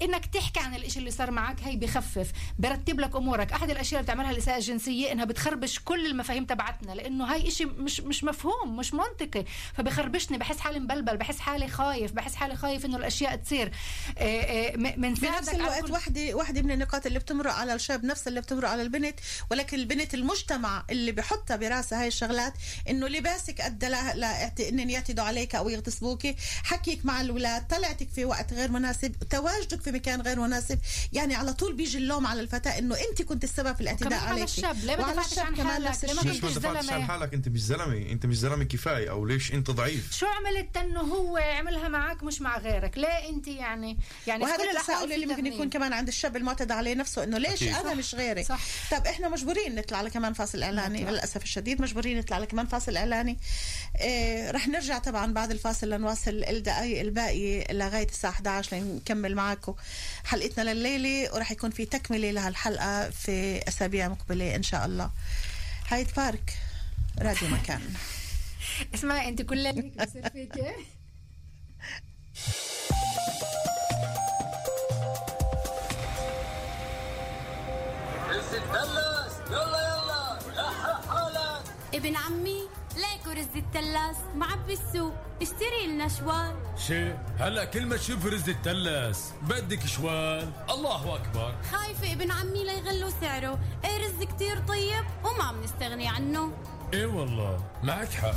إنك 0.03 0.27
تحكي 0.27 0.61
عن 0.61 0.75
الإشي 0.75 0.99
اللي 0.99 1.11
صار 1.11 1.31
معك 1.31 1.61
هي 1.63 1.77
بخفف 1.77 2.33
برتب 2.59 3.01
لك 3.01 3.17
أمورك. 3.17 3.53
أحد 3.53 3.71
الأشياء 3.71 4.01
اللي 4.01 4.13
بتعملها 4.13 4.31
الاساءه 4.31 4.57
الجنسية 4.57 5.13
إنها 5.13 5.25
بتخربش 5.25 5.79
كل 5.85 6.07
المفاهيم 6.07 6.45
تبعتنا 6.45 6.93
لأنه 6.93 7.25
هاي 7.25 7.49
إشي 7.49 7.65
مش 7.65 8.01
مش 8.01 8.25
مفهوم 8.25 8.77
مش 8.77 8.95
منطقي. 8.95 9.45
فبخربشني 9.77 10.39
بحس 10.39 10.59
حالي 10.59 10.79
مبلبل 10.81 11.17
بحس 11.17 11.39
حالي 11.39 11.69
خايف 11.69 12.13
بحس 12.13 12.35
حالي 12.35 12.57
خايف 12.57 12.85
إنه 12.85 12.97
الأشياء 12.97 13.37
تصير. 13.37 13.73
آه، 14.19 14.23
آه، 14.43 14.77
م- 14.77 15.01
منساعدك 15.01 15.37
بنفس 15.39 15.49
على 15.49 15.59
الوقت 15.59 15.91
واحدة 15.91 16.35
واحدة 16.35 16.63
من 16.63 16.71
النقاط 16.71 17.07
اللي 17.07 17.19
بتمرق 17.19 17.53
على 17.55 17.75
الشاب 17.75 18.05
نفس 18.05 18.29
اللي 18.29 18.41
بتمرق 18.41 18.69
على 18.69 18.83
البنت. 18.83 19.21
ولكن 19.51 19.77
البنت 19.79 20.15
المجتمع 20.15 20.85
اللي 20.91 21.13
بحطها 21.13 21.57
براسها 21.57 22.01
هاي 22.03 22.09
الشغلات 22.09 22.53
إنه 22.89 23.09
لباسك 23.09 23.61
ادى 23.61 23.87
انهم 24.69 24.91
يعتدوا 24.91 25.25
عليك 25.25 25.55
أو 25.55 25.69
يغتصبوك. 25.69 26.23
حكيك 26.65 27.05
مع 27.07 27.21
الاولاد 27.21 27.67
طلعتك 27.69 28.09
في 28.15 28.25
وقت 28.25 28.53
غير 28.53 28.71
مناسب. 28.71 29.13
تواجدك 29.31 29.72
زوجتك 29.73 29.85
في 29.85 29.93
مكان 29.93 30.21
غير 30.21 30.41
مناسب 30.41 30.79
يعني 31.13 31.35
على 31.35 31.53
طول 31.53 31.75
بيجي 31.75 31.99
اللوم 31.99 32.27
على 32.27 32.41
الفتاة 32.41 32.79
إنه 32.79 32.97
أنت 33.11 33.23
كنت 33.23 33.45
السبب 33.45 33.75
في 33.75 33.81
الإعتداء 33.81 34.07
وكمان 34.09 34.21
على 34.23 34.31
عليك 34.31 34.45
الشاب، 34.45 34.77
ليه 34.85 34.97
ما 34.97 35.13
دفعتش 35.13 35.39
عن 35.39 35.55
كمان 35.55 35.69
حالك؟ 35.73 35.89
نفس 35.89 36.05
ليه 36.05 36.15
ما 36.15 36.21
الشيء 36.21 36.33
ليش 36.33 36.43
ما 36.43 36.49
كنتش 36.49 36.59
دفعتش؟ 36.59 36.91
عن 36.91 37.03
حالك 37.03 37.35
أنت 37.35 37.49
مش 37.49 37.63
زلمة 37.63 37.97
أنت 38.13 38.27
مش 38.27 38.39
زلمة 38.39 38.65
كفاية 38.65 39.11
أو 39.11 39.25
ليش 39.27 39.53
أنت 39.53 39.71
ضعيف 39.71 40.13
شو 40.13 40.27
عملت 40.27 40.77
انه 40.77 41.01
هو 41.01 41.37
عملها 41.37 41.89
معك 41.89 42.23
مش 42.23 42.41
مع 42.41 42.59
غيرك 42.59 42.99
ليه 42.99 43.29
أنت 43.29 43.49
يعني 43.49 43.99
يعني 44.27 44.45
وهذا 44.45 44.65
التساؤل 44.71 45.13
اللي 45.13 45.27
ممكن. 45.27 45.47
يكون 45.47 45.71
كمان 45.71 45.93
عند 45.93 46.09
الشاب 46.09 46.37
المعتدى 46.37 46.73
عليه 46.73 46.95
نفسه 46.95 47.25
إنه 47.25 47.39
ليش 47.39 47.51
أكيد. 47.63 47.69
أنا 47.69 47.83
صح. 47.91 47.93
مش 47.97 48.15
غيري 48.15 48.45
صح. 48.45 48.61
طب 48.91 49.07
إحنا 49.07 49.29
مجبورين 49.29 49.75
نطلع 49.75 49.99
على 49.99 50.11
كمان 50.11 50.33
فاصل 50.33 50.63
إعلاني. 50.63 51.05
للأسف 51.05 51.43
الشديد 51.43 51.83
مجبورين 51.83 52.19
نطلع 52.19 52.37
على 52.37 52.47
كمان 52.47 52.67
فاصل 52.67 52.97
إعلاني 52.97 53.39
إيه 54.01 54.51
رح 54.51 54.69
نرجع 54.69 54.99
طبعا 54.99 55.33
بعد 55.33 55.51
الفاصل 55.51 55.91
لنواصل 55.91 56.45
الدقائق 56.49 57.01
الباقية 57.01 57.65
لغاية 57.73 58.07
الساعة 58.09 58.31
11 58.31 58.77
لنكمل 58.77 59.35
معكم 59.63 59.75
حلقتنا 60.25 60.75
لليلة 60.75 61.35
ورح 61.35 61.53
يكون 61.53 61.71
في 61.71 61.85
تكملة 61.87 62.31
لهالحلقة 62.31 63.11
في 63.11 63.69
أسابيع 63.69 64.09
مقبلة 64.09 64.57
إن 64.57 64.63
شاء 64.63 64.87
الله. 64.87 65.11
هايد 65.89 66.09
بارك 66.17 66.59
راديو 67.19 67.49
مكان. 67.49 67.81
اسمعي 68.95 69.29
أنت 69.29 69.43
كل 69.43 69.67
اللي 69.67 69.93
بصير 70.07 70.29
فيك 70.31 70.57
إيه؟ 70.57 70.77
ابن 81.95 82.17
عمي 82.17 82.62
رز 83.33 83.57
التلاس 83.57 84.17
معبي 84.35 84.73
السوق 84.73 85.13
اشتري 85.43 85.87
لنا 85.87 86.09
شوال. 86.09 86.57
شي 86.87 87.13
هلا 87.39 87.65
كل 87.65 87.87
ما 87.87 87.97
تشوف 87.97 88.27
رز 88.27 88.49
التلس 88.49 89.33
بدك 89.43 89.87
شوال. 89.87 90.53
الله 90.71 91.15
أكبر. 91.15 91.55
خايفة 91.73 92.13
ابن 92.13 92.31
عمي 92.31 92.65
ليغلوا 92.65 93.11
سعره 93.21 93.59
إيه 93.85 94.07
رز 94.07 94.23
كتير 94.23 94.59
طيب 94.59 95.05
وما 95.25 95.53
بنستغني 95.53 96.09
عنه. 96.09 96.53
إيه 96.95 97.07
والله 97.07 97.65
معك 97.83 98.11
حق. 98.11 98.35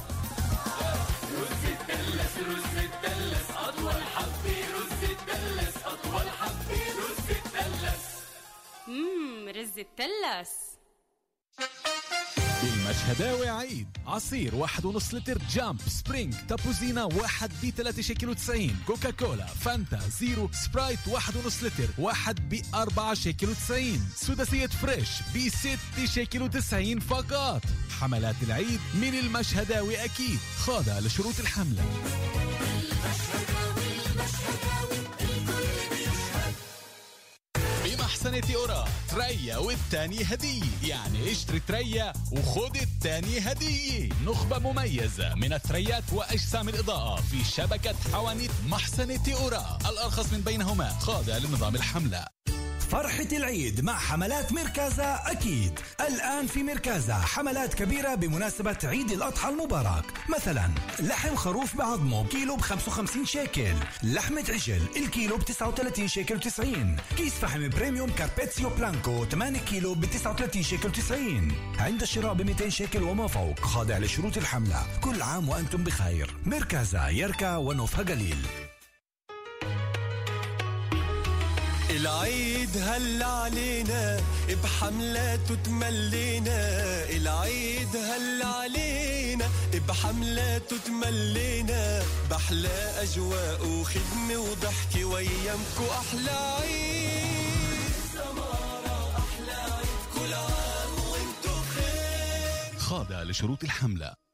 مم 8.88 9.50
رز 9.50 9.80
التلس 9.80 10.65
المشهداوي 12.66 13.50
عيد. 13.50 13.88
عصير 14.08 14.56
واحد 14.56 14.86
ونص 14.86 15.14
لتر 15.14 15.38
Jump 15.50 15.82
Spring. 15.88 16.34
تابوزينا 16.48 17.04
واحد 17.04 17.52
ب 17.64 17.70
3 17.70 18.02
شيكل 18.02 18.30
وتسعين 18.30 18.76
كوكا 18.88 19.12
كولا 19.12 19.46
فانتا 19.46 20.00
Zero 20.20 20.50
سبرايت 20.54 21.00
واحد 21.08 21.36
ونص 21.36 21.64
لتر. 21.64 21.90
واحد 21.98 22.50
ب 22.50 22.62
4 22.74 23.14
شيكل 23.14 23.50
وتسعين 23.50 24.10
سداسية 24.16 24.68
فريش 24.68 25.10
ب 25.36 25.50
6 25.50 26.06
شيكل 26.06 26.42
وتسعين 26.42 27.00
فقط. 27.00 27.62
حملات 28.00 28.36
العيد 28.44 28.80
من 28.94 29.20
المشهداوي 29.20 30.06
أكيد. 30.06 30.40
خاضع 30.58 31.00
لشروط 31.00 31.40
الحملة. 31.40 31.86
بمحسنة 38.36 38.56
أورا 38.56 38.88
تريا 39.10 39.58
والتاني 39.58 40.24
هدية. 40.24 40.64
يعني 40.84 41.32
اشتري 41.32 41.60
تريا 41.60 42.14
وخد 42.32 42.76
التاني 42.76 43.40
هدية. 43.40 44.10
نخبة 44.26 44.60
مميزة 44.60 45.36
من 45.36 45.54
الثريات 45.54 46.04
وأجسام 46.14 46.70
الإضاءة 46.70 47.22
في 47.22 47.44
شبكة 47.44 47.96
حوانيت 48.14 48.52
محسنة 48.68 49.34
أورا 49.34 49.78
الأرخص 49.90 50.34
من 50.34 50.42
بينهما. 50.42 50.90
خاضع 50.90 51.38
لنظام 51.38 51.76
الحملة. 51.76 52.35
فرحة 52.92 53.28
العيد 53.32 53.82
مع 53.82 53.98
حملات 53.98 54.54
مركزة 54.54 55.04
أكيد. 55.04 55.80
الآن 56.08 56.48
في 56.48 56.64
مركزة 56.64 57.14
حملات 57.14 57.74
كبيرة 57.74 58.16
بمناسبة 58.16 58.78
عيد 58.84 59.12
الأضحى 59.12 59.50
المبارك. 59.50 60.04
مثلا 60.38 60.70
لحم 61.00 61.36
خروف 61.36 61.78
بعظمه 61.78 62.28
كيلو 62.28 62.56
ب 62.56 62.62
55 62.62 63.26
شيكل. 63.26 63.74
لحمة 64.04 64.46
عجل 64.50 64.82
الكيلو 64.98 65.38
ب 65.38 65.46
39 65.46 66.08
شيكل 66.08 66.40
90 66.40 66.98
كيس 67.18 67.34
فحم 67.34 67.70
premium 67.70 68.10
كاربيتسيو 68.10 68.70
بلانكو 68.70 69.26
8 69.26 69.60
كيلو 69.60 69.94
ب 69.94 70.06
39 70.06 70.64
شيكل 70.64 70.92
90 70.92 71.52
عند 71.80 72.02
الشراء 72.02 72.34
ب 72.34 72.42
200 72.42 72.70
شيكل 72.70 73.04
وما 73.04 73.28
فوق. 73.28 73.60
خاضع 73.60 73.98
لشروط 73.98 74.38
الحملة. 74.38 74.88
كل 75.02 75.22
عام 75.22 75.50
وأنتم 75.50 75.84
بخير. 75.84 76.36
مركز 76.46 77.10
يركا 77.10 77.58
ونوفها 77.58 78.04
قليل. 78.04 78.65
العيد 81.96 82.78
هلا 82.78 83.26
علينا؟ 83.26 84.20
بحملاته 84.64 85.56
تملينا 85.56 86.60
العيد 87.10 87.96
هلا 87.96 88.48
علينا؟ 88.48 89.50
بحملاته 89.88 90.78
تملينا 90.86 92.04
بحلى 92.32 92.78
أجواء 93.02 93.68
وخدمة 93.68 94.38
وضحكة 94.38 95.06
وأيامكو 95.06 95.86
أحلى 95.92 96.32
عيد. 96.32 97.94
سمارة 98.14 99.18
أحلى 99.18 99.58
عيد 99.74 100.00
كل 100.16 100.34
عام 100.34 100.94
وانتو 101.12 101.54
بخير 101.62 102.80
خاضع 102.80 103.24
لشروط 103.24 103.64
الحملة. 103.64 104.25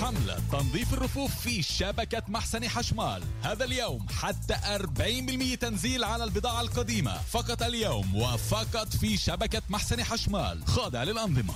حملة 0.00 0.36
تنظيف 0.52 0.94
الرفوف 0.94 1.40
في 1.40 1.62
شبكة 1.62 2.22
محسن 2.28 2.68
حشمال. 2.68 3.22
هذا 3.42 3.64
اليوم 3.64 4.06
حتى 4.08 4.54
40% 4.54 5.54
تنزيل 5.54 6.04
على 6.04 6.24
البضاعة 6.24 6.60
القديمة. 6.60 7.18
فقط 7.30 7.62
اليوم 7.62 8.16
وفقط 8.16 8.96
في 8.96 9.16
شبكة 9.16 9.62
محسن 9.68 10.04
حشمال. 10.04 10.66
خاضع 10.66 11.02
للأنظمة. 11.02 11.54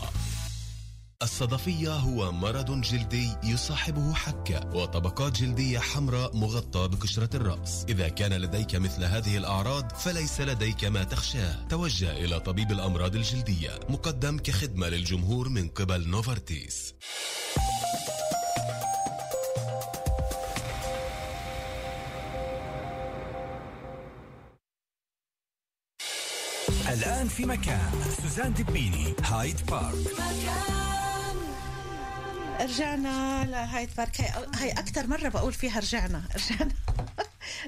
الصدفية 1.23 1.93
هو 1.93 2.33
مرض 2.33 2.81
جلدي 2.81 3.37
يصاحبه 3.45 4.15
حكة 4.15 4.67
وطبقات 4.75 5.33
جلدية 5.33 5.79
حمراء 5.79 6.37
مغطاة 6.37 6.87
بقشرة 6.87 7.37
الرأس. 7.37 7.85
إذا 7.89 8.09
كان 8.09 8.33
لديك 8.33 8.75
مثل 8.75 9.05
هذه 9.05 9.37
الأعراض 9.37 9.93
فليس 9.93 10.41
لديك 10.41 10.85
ما 10.85 11.05
تخشاه. 11.05 11.69
توجه 11.69 12.11
إلى 12.11 12.41
طبيب 12.41 12.73
الأمراض 12.73 13.17
الجلدية 13.17 13.81
مقدم 13.89 14.39
كخدمة 14.39 14.89
للجمهور 14.89 15.49
من 15.49 15.69
قبل 15.69 16.09
نوفرتيس 16.09 16.95
الآن 26.95 27.29
في 27.29 27.47
مكان 27.47 27.91
سوزان 28.23 28.55
دبيني 28.55 29.15
هايد 29.23 29.67
بارك. 29.67 29.95
رجعنا 32.61 33.45
لهاي 33.45 33.89
بارك. 33.97 34.21
هاي, 34.21 34.47
هاي 34.55 34.71
أكثر 34.73 35.07
مرة 35.07 35.29
بقول 35.29 35.53
فيها 35.53 35.81
رجعنا. 35.81 36.23
رجعنا. 36.37 36.73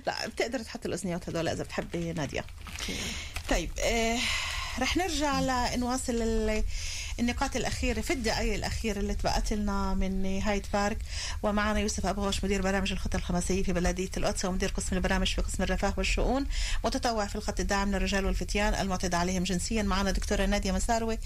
لا 0.06 0.26
بتقدر 0.28 0.58
تحط 0.58 0.86
الأذنيات 0.86 1.28
هدول 1.28 1.48
إذا 1.48 1.62
بتحبي 1.62 2.12
نادية. 2.12 2.44
طيب 3.50 3.70
آه 3.84 4.18
رح 4.78 4.96
نرجع 4.96 5.40
لنواصل 5.40 6.12
ال- 6.22 6.64
النقاط 7.20 7.56
الأخيرة 7.56 8.00
في 8.00 8.12
الدقائق 8.12 8.54
الأخيرة 8.54 8.98
اللي 8.98 9.14
تبقت 9.14 9.52
لنا 9.52 9.94
من 9.94 10.42
هايد 10.42 10.66
بارك. 10.72 10.98
ومعنا 11.42 11.80
يوسف 11.80 12.06
أبو 12.06 12.24
غوش 12.24 12.44
مدير 12.44 12.62
برامج 12.62 12.92
الخطة 12.92 13.16
الخماسية 13.16 13.62
في 13.62 13.72
بلدية 13.72 14.10
القدس 14.16 14.44
ومدير 14.44 14.68
قسم 14.68 14.96
البرامج 14.96 15.34
في 15.34 15.42
قسم 15.42 15.62
الرفاه 15.62 15.94
والشؤون 15.96 16.46
متطوع 16.84 17.26
في 17.26 17.36
الخط 17.36 17.60
الداعم 17.60 17.92
للرجال 17.92 18.26
والفتيان 18.26 18.74
المعتدى 18.74 19.16
عليهم 19.16 19.42
جنسيا. 19.42 19.82
معنا 19.82 20.10
دكتورة 20.10 20.46
نادية 20.46 20.72
مساروي 20.72 21.18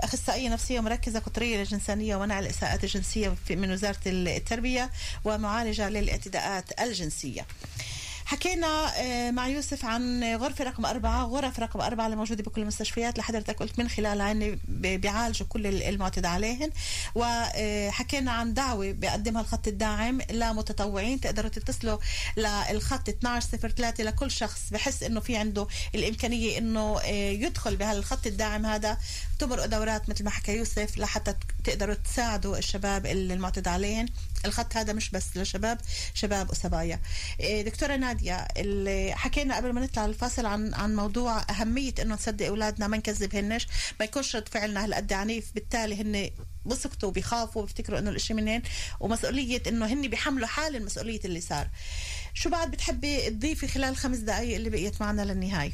أخصائية 0.00 0.48
نفسية 0.48 0.80
مركزة 0.80 1.18
قطرية 1.18 1.58
للجنسانية 1.58 2.16
ومنع 2.16 2.38
الإساءات 2.38 2.84
الجنسية 2.84 3.34
من 3.50 3.72
وزارة 3.72 4.00
التربية 4.06 4.90
ومعالجة 5.24 5.88
للإعتداءات 5.88 6.80
الجنسية. 6.80 7.46
حكينا 8.28 8.92
آه، 9.00 9.30
مع 9.30 9.48
يوسف 9.48 9.84
عن 9.84 10.24
غرفة 10.34 10.64
رقم 10.64 10.86
أربعة 10.86 11.24
غرف 11.24 11.60
رقم 11.60 11.80
أربعة 11.80 12.04
اللي 12.06 12.16
موجودة 12.16 12.42
بكل 12.42 12.60
المستشفيات 12.60 13.12
اللي 13.12 13.22
حضرتك 13.22 13.56
قلت 13.58 13.78
من 13.78 13.88
خلالها 13.88 14.32
ب- 14.32 15.00
بيعالجوا 15.00 15.46
كل 15.48 15.66
المعتدى 15.66 16.26
عليهن. 16.28 16.70
وحكينا 17.14 18.32
عن 18.32 18.54
دعوة 18.54 18.92
بيقدمها 18.92 19.42
الخط 19.42 19.68
الداعم 19.68 20.18
لمتطوعين 20.30 21.20
تقدروا 21.20 21.50
تتصلوا 21.50 21.98
للخط 22.36 23.08
1203 23.08 24.04
لكل 24.04 24.30
شخص 24.30 24.60
بحس 24.70 25.02
إنه 25.02 25.20
في 25.20 25.36
عنده 25.36 25.66
الإمكانية 25.94 26.58
إنه 26.58 26.98
آه، 27.00 27.06
يدخل 27.30 27.76
بهالخط 27.76 28.26
الداعم. 28.26 28.66
هذا 28.66 28.98
تمرقوا 29.38 29.66
دورات 29.66 30.08
مثل 30.08 30.24
ما 30.24 30.30
حكى 30.30 30.56
يوسف 30.56 30.98
لحتى 30.98 31.34
تقدروا 31.64 31.94
تساعدوا 31.94 32.58
الشباب 32.58 33.06
المعتدى 33.06 33.68
الخط 34.44 34.76
هذا 34.76 34.92
مش 34.92 35.10
بس 35.10 35.36
لشباب 35.36 35.78
شباب 36.14 36.50
وصبايا. 36.50 37.00
إيه، 37.40 37.62
دكتورة 37.62 37.96
نادية 37.96 38.36
اللي 38.56 39.14
حكينا 39.14 39.56
قبل 39.56 39.72
ما 39.72 39.80
نطلع 39.80 40.04
الفاصل 40.04 40.46
عن 40.46 40.74
عن 40.74 40.96
موضوع 40.96 41.42
أهمية 41.50 41.94
إنه 42.02 42.14
نصدق 42.14 42.46
أولادنا 42.46 42.86
ما 42.86 42.96
نكذبهنش 42.96 43.68
ما 44.00 44.04
يكونش 44.04 44.36
رد 44.36 44.48
فعلنا 44.48 44.84
هالقد 44.84 45.12
عنيف. 45.12 45.52
بالتالي 45.54 46.02
هن 46.02 46.30
بسكتوا 46.66 47.10
بيخافوا 47.10 47.62
بيفتكروا 47.62 47.98
إنه 47.98 48.10
الإشي 48.10 48.34
منين 48.34 48.62
ومسؤولية 49.00 49.62
إنه 49.66 49.86
هن 49.86 50.08
بيحملوا 50.08 50.46
حال 50.46 50.76
المسؤولية 50.76 51.20
اللي 51.24 51.40
صار. 51.40 51.68
شو 52.34 52.50
بعد 52.50 52.70
بتحبي 52.70 53.30
تضيفي 53.30 53.68
خلال 53.68 53.88
الخمس 53.88 54.18
دقائق 54.18 54.54
اللي 54.54 54.70
بقيت 54.70 55.00
معنا 55.00 55.22
للنهاية؟ 55.22 55.72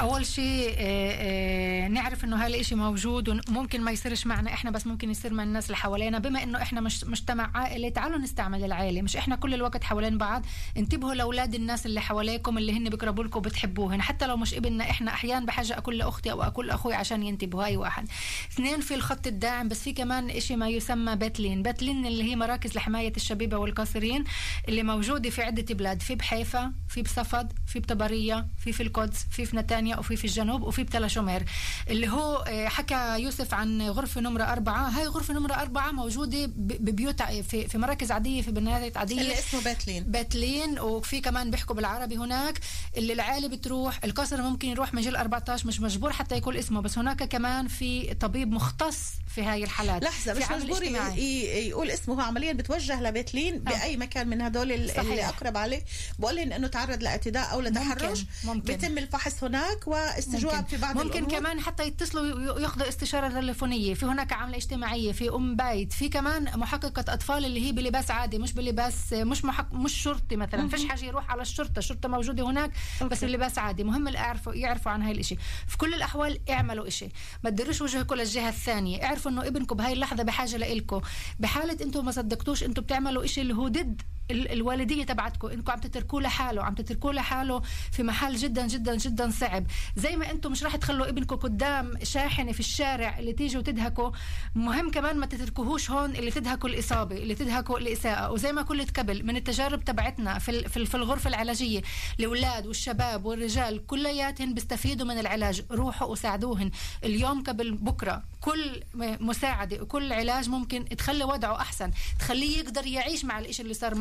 أول 0.00 0.26
شيء 0.26 0.74
آه، 0.78 1.84
آه، 1.84 1.88
نعرف 1.88 2.24
إنه 2.24 2.42
هاي 2.42 2.46
الإشي 2.46 2.74
موجود 2.74 3.28
وممكن 3.28 3.80
ما 3.80 3.90
يصيرش 3.90 4.26
معنا 4.26 4.52
إحنا 4.52 4.70
بس 4.70 4.86
ممكن 4.86 5.10
يصير 5.10 5.34
مع 5.34 5.42
الناس 5.42 5.66
اللي 5.66 5.76
حوالينا. 5.76 6.18
بما 6.18 6.42
إنه 6.42 6.62
إحنا 6.62 6.80
مش 6.80 7.04
مجتمع 7.04 7.50
عائلي 7.54 7.90
تعالوا 7.90 8.18
نستعمل 8.18 8.64
العائلة. 8.64 9.02
مش 9.02 9.16
إحنا 9.16 9.36
كل 9.36 9.54
الوقت 9.54 9.84
حوالين 9.84 10.18
بعض. 10.18 10.46
انتبهوا 10.76 11.14
لأولاد 11.14 11.54
الناس 11.54 11.86
اللي 11.86 12.00
حواليكم 12.00 12.58
اللي 12.58 12.76
هن 12.78 12.88
بيقربوا 12.88 13.24
لكم 13.24 13.38
وبتحبوهن. 13.38 14.02
حتى 14.02 14.26
لو 14.26 14.36
مش 14.36 14.54
ابننا 14.54 14.90
إحنا 14.90 15.10
أحيانا 15.10 15.46
بحاجة 15.46 15.78
اكل 15.78 15.98
لأختي 15.98 16.30
أو 16.32 16.42
اكل 16.42 16.66
لأخوي 16.66 16.94
عشان 16.94 17.22
ينتبهوا 17.22 17.64
هاي 17.64 17.76
واحد. 17.76 18.08
اثنين 18.52 18.80
في 18.80 18.94
الخط 18.94 19.26
الداعم 19.26 19.68
بس 19.68 19.82
في 19.82 19.92
كمان 19.92 20.30
إشي 20.30 20.56
ما 20.56 20.68
يسمى 20.68 21.16
باتلين. 21.16 21.62
باتلين 21.62 22.06
اللي 22.06 22.24
هي 22.24 22.36
مراكز 22.36 22.76
لحماية 22.76 23.12
الشبيبة 23.16 23.56
والقاصرين 23.56 24.24
اللي 24.68 24.82
موجودة 24.82 25.30
في 25.30 25.42
عدة 25.42 25.74
بلاد. 25.74 26.02
في 26.02 26.14
بحيفا 26.14 26.72
في 26.88 27.02
بصفد 27.02 27.52
في 27.66 27.80
بطبرية 27.80 28.46
في 28.58 28.72
في 28.72 28.82
القدس 28.82 29.26
في 29.30 29.46
في 29.46 29.56
نتانيا. 29.56 29.83
وفي 29.86 30.16
في 30.16 30.24
الجنوب 30.24 30.62
وفي 30.62 30.82
بتلا 30.82 31.08
شومير 31.08 31.44
اللي 31.88 32.08
هو 32.08 32.36
آه، 32.36 32.68
حكى 32.68 33.16
يوسف 33.18 33.54
عن 33.54 33.82
غرفه 33.82 34.20
نمرة 34.20 34.42
أربعة. 34.44 34.88
هاي 34.88 35.06
غرفة 35.06 35.34
نمرة 35.34 35.54
أربعة 35.54 35.90
موجودة 35.92 36.46
ببيوت 36.56 37.22
في 37.22 37.68
في 37.68 37.78
مراكز 37.78 38.12
عادية 38.12 38.42
في 38.42 38.50
بنايات 38.50 38.96
عادية. 38.96 39.20
اللي 39.20 39.38
اسمه 39.38 39.60
باتلين. 39.62 40.04
باتلين 40.04 40.78
وفي 40.78 41.20
كمان 41.20 41.50
بيحكوا 41.50 41.74
بالعربي 41.76 42.16
هناك. 42.16 42.60
اللي 42.96 43.12
العائلة 43.12 43.48
بتروح 43.48 44.00
القصر 44.04 44.42
ممكن 44.42 44.68
يروح 44.68 44.94
من 44.94 45.02
جيل 45.02 45.16
14 45.16 45.66
مش 45.68 45.80
مجبور 45.80 46.12
حتى 46.12 46.36
يكون 46.36 46.56
اسمه 46.56 46.80
بس 46.80 46.98
هناك 46.98 47.22
كمان 47.22 47.68
في 47.68 48.14
طبيب 48.14 48.52
مختص 48.52 49.12
في 49.34 49.42
هاي 49.42 49.64
الحالات 49.64 50.02
لحظة 50.02 50.34
مش 50.34 50.50
مجبور 50.50 50.82
يقول 50.82 51.90
اسمه. 51.90 52.14
هو 52.14 52.20
عمليا 52.20 52.52
بتوجه 52.52 53.00
لبيتلين 53.02 53.58
بأي 53.58 53.96
مكان 53.96 54.28
من 54.28 54.40
هدول. 54.42 54.72
اللي 54.72 55.24
أقرب 55.28 55.56
عليه. 55.56 55.82
بقول 56.18 56.36
لهم 56.36 56.52
إنه 56.52 56.66
تعرض 56.66 57.02
لأعتداء 57.02 57.52
أو 57.52 57.60
لتحرش. 57.60 58.18
ممكن- 58.18 58.26
ممكن. 58.44 58.60
بيتم 58.60 58.98
الفحص 58.98 59.44
هناك 59.44 59.88
واستجواب 59.88 60.54
ممكن. 60.56 60.66
في 60.66 60.76
بعض 60.76 60.96
ممكن 60.96 61.18
الأمور. 61.18 61.38
كمان 61.38 61.60
حتى 61.60 61.86
يتصلوا 61.86 62.60
ياخذوا 62.60 62.88
استشارة 62.88 63.28
تليفونية. 63.28 63.94
في 63.94 64.06
هناك 64.06 64.32
عاملة 64.32 64.56
اجتماعية 64.56 65.12
في 65.12 65.28
أم 65.28 65.56
بيت 65.56 65.92
في 65.92 66.08
كمان 66.08 66.58
محققة 66.58 67.14
أطفال 67.14 67.44
اللي 67.44 67.66
هي 67.66 67.72
بلباس 67.72 68.10
عادي 68.10 68.38
مش 68.38 68.52
بلباس 68.52 69.12
مش 69.12 69.44
محق... 69.44 69.72
مش 69.72 69.92
شرطي 70.02 70.36
مثلا. 70.36 70.60
مهم. 70.60 70.68
فيش 70.68 70.84
حاجة 70.88 71.04
يروح 71.04 71.30
على 71.30 71.42
الشرطة 71.42 71.78
الشرطه 71.78 72.08
موجودة 72.08 72.46
هناك 72.50 72.70
بس 73.10 73.24
بلباس 73.24 73.58
عادي. 73.58 73.84
مهم 73.84 74.06
اللي 74.08 74.18
يعرفوا 74.18 74.54
يعرفوا 74.54 74.92
عن 74.92 75.02
هاي 75.02 75.12
الإشي. 75.12 75.36
في 75.68 75.76
كل 75.78 75.94
الأحوال 75.94 76.40
اعملوا 76.50 76.88
إشي. 76.88 77.08
ما 77.44 77.50
تديروش 77.50 77.80
وجهكم 77.80 78.14
للجهه 78.14 78.48
الثانية. 78.48 79.04
اعرفوا 79.04 79.23
إنه 79.28 79.46
ابنكم 79.46 79.76
بهاي 79.76 79.92
اللحظة 79.92 80.22
بحاجة 80.22 80.56
لإلكم. 80.56 81.00
بحالة 81.38 81.76
أنتم 81.84 82.04
ما 82.04 82.10
صدقتوش 82.10 82.64
أنتم 82.64 82.82
بتعملوا 82.82 83.24
إشي 83.24 83.40
اللي 83.40 83.54
هو 83.54 83.68
ضد 83.68 84.02
الوالدية 84.30 85.04
تبعتكم 85.04 85.48
انكم 85.48 85.72
عم 85.72 85.78
تتركوه 85.80 86.20
لحاله 86.22 86.64
عم 86.64 86.74
تتركوه 86.74 87.12
لحاله 87.12 87.62
في 87.92 88.02
محل 88.02 88.36
جدا 88.36 88.66
جدا 88.66 88.96
جدا 88.96 89.30
صعب. 89.30 89.66
زي 89.96 90.16
ما 90.16 90.30
أنتم 90.30 90.52
مش 90.52 90.62
راح 90.64 90.76
تخلوا 90.76 91.08
ابنكم 91.08 91.36
قدام 91.36 91.92
شاحنة 92.02 92.52
في 92.52 92.60
الشارع 92.60 93.18
اللي 93.18 93.32
تيجي 93.32 93.58
وتدهكوا 93.58 94.10
مهم 94.54 94.90
كمان 94.90 95.16
ما 95.18 95.26
تتركوهوش 95.26 95.90
هون 95.90 96.10
اللي 96.16 96.30
تدهكوا 96.30 96.68
الإصابة 96.68 97.16
اللي 97.16 97.34
تدهكوا 97.34 97.78
الإساءة. 97.78 98.30
وزي 98.32 98.52
ما 98.52 98.62
قلت 98.62 98.98
قبل 98.98 99.26
من 99.26 99.36
التجارب 99.36 99.84
تبعتنا 99.84 100.38
في 100.38 100.68
في 100.68 100.76
ال- 100.76 100.86
في 100.86 100.94
الغرفة 100.94 101.28
العلاجية 101.28 101.82
الأولاد 102.20 102.66
والشباب 102.66 103.24
والرجال 103.24 103.86
كلياتهم 103.86 104.54
بيستفيدوا 104.54 105.06
من 105.06 105.18
العلاج. 105.18 105.62
روحوا 105.70 106.08
وساعدوهن. 106.08 106.70
اليوم 107.04 107.42
قبل 107.42 107.72
بكرة 107.72 108.22
كل 108.40 108.82
مساعدة 109.20 109.82
وكل 109.82 110.12
علاج 110.12 110.48
ممكن 110.48 110.84
تخلي 110.84 111.24
وضعه 111.24 111.60
أحسن 111.60 111.90
تخليه 112.18 112.58
يقدر 112.58 112.86
يعيش 112.86 113.24
مع 113.24 113.38
الإشي 113.38 113.62
اللي 113.62 113.74
صار 113.74 113.94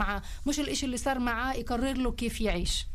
مش 0.45 0.59
الإشي 0.59 0.85
اللي 0.85 0.97
صار 0.97 1.19
معاه 1.19 1.53
يقرر 1.53 1.93
له 1.97 2.11
كيف 2.11 2.41
يعيش. 2.41 2.87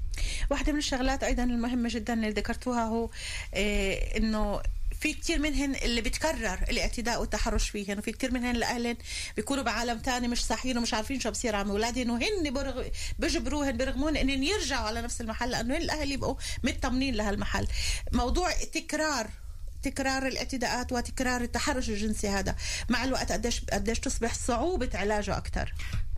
واحدة 0.50 0.72
من 0.72 0.78
الشغلات 0.78 1.24
أيضا 1.24 1.44
المهمة 1.44 1.88
جدا 1.92 2.14
اللي 2.14 2.30
ذكرتوها 2.30 2.84
هو 2.84 3.10
إيه 3.54 4.16
إنه 4.16 4.60
في 5.00 5.12
كتير 5.12 5.38
منهن 5.38 5.74
اللي 5.74 6.00
بتكرر 6.00 6.58
الاعتداء 6.70 7.20
والتحرش 7.20 7.70
فيهن 7.70 7.98
وفي 7.98 8.12
كتير 8.12 8.32
منهن 8.34 8.56
الأهلن 8.56 8.96
بيكونوا 9.36 9.62
بعالم 9.62 9.98
تاني 9.98 10.28
مش 10.28 10.44
صحيين 10.44 10.78
ومش 10.78 10.94
عارفين 10.94 11.20
شو 11.20 11.30
بصير 11.30 11.56
عم 11.56 11.70
أولادهن 11.70 12.10
وهن 12.10 12.50
برغ... 12.52 12.84
بجبروهن 13.18 13.76
برغمون 13.76 14.16
إنهن 14.16 14.42
يرجعوا 14.42 14.86
على 14.86 15.02
نفس 15.02 15.20
المحل 15.20 15.50
لأنه 15.50 15.76
الأهل 15.76 16.12
يبقوا 16.12 16.36
مطمنين 16.64 17.14
لهالمحل. 17.14 17.66
موضوع 18.12 18.52
تكرار 18.52 19.30
تكرار 19.82 20.26
الاعتداءات 20.26 20.92
وتكرار 20.92 21.40
التحرش 21.40 21.88
الجنسي 21.88 22.28
هذا 22.28 22.56
مع 22.88 23.04
الوقت 23.04 23.32
قديش 23.32 23.64
قديش 23.72 24.00
تصبح 24.00 24.34
صعوبة 24.34 24.90
علاجه 24.94 25.36
أكثر 25.36 25.72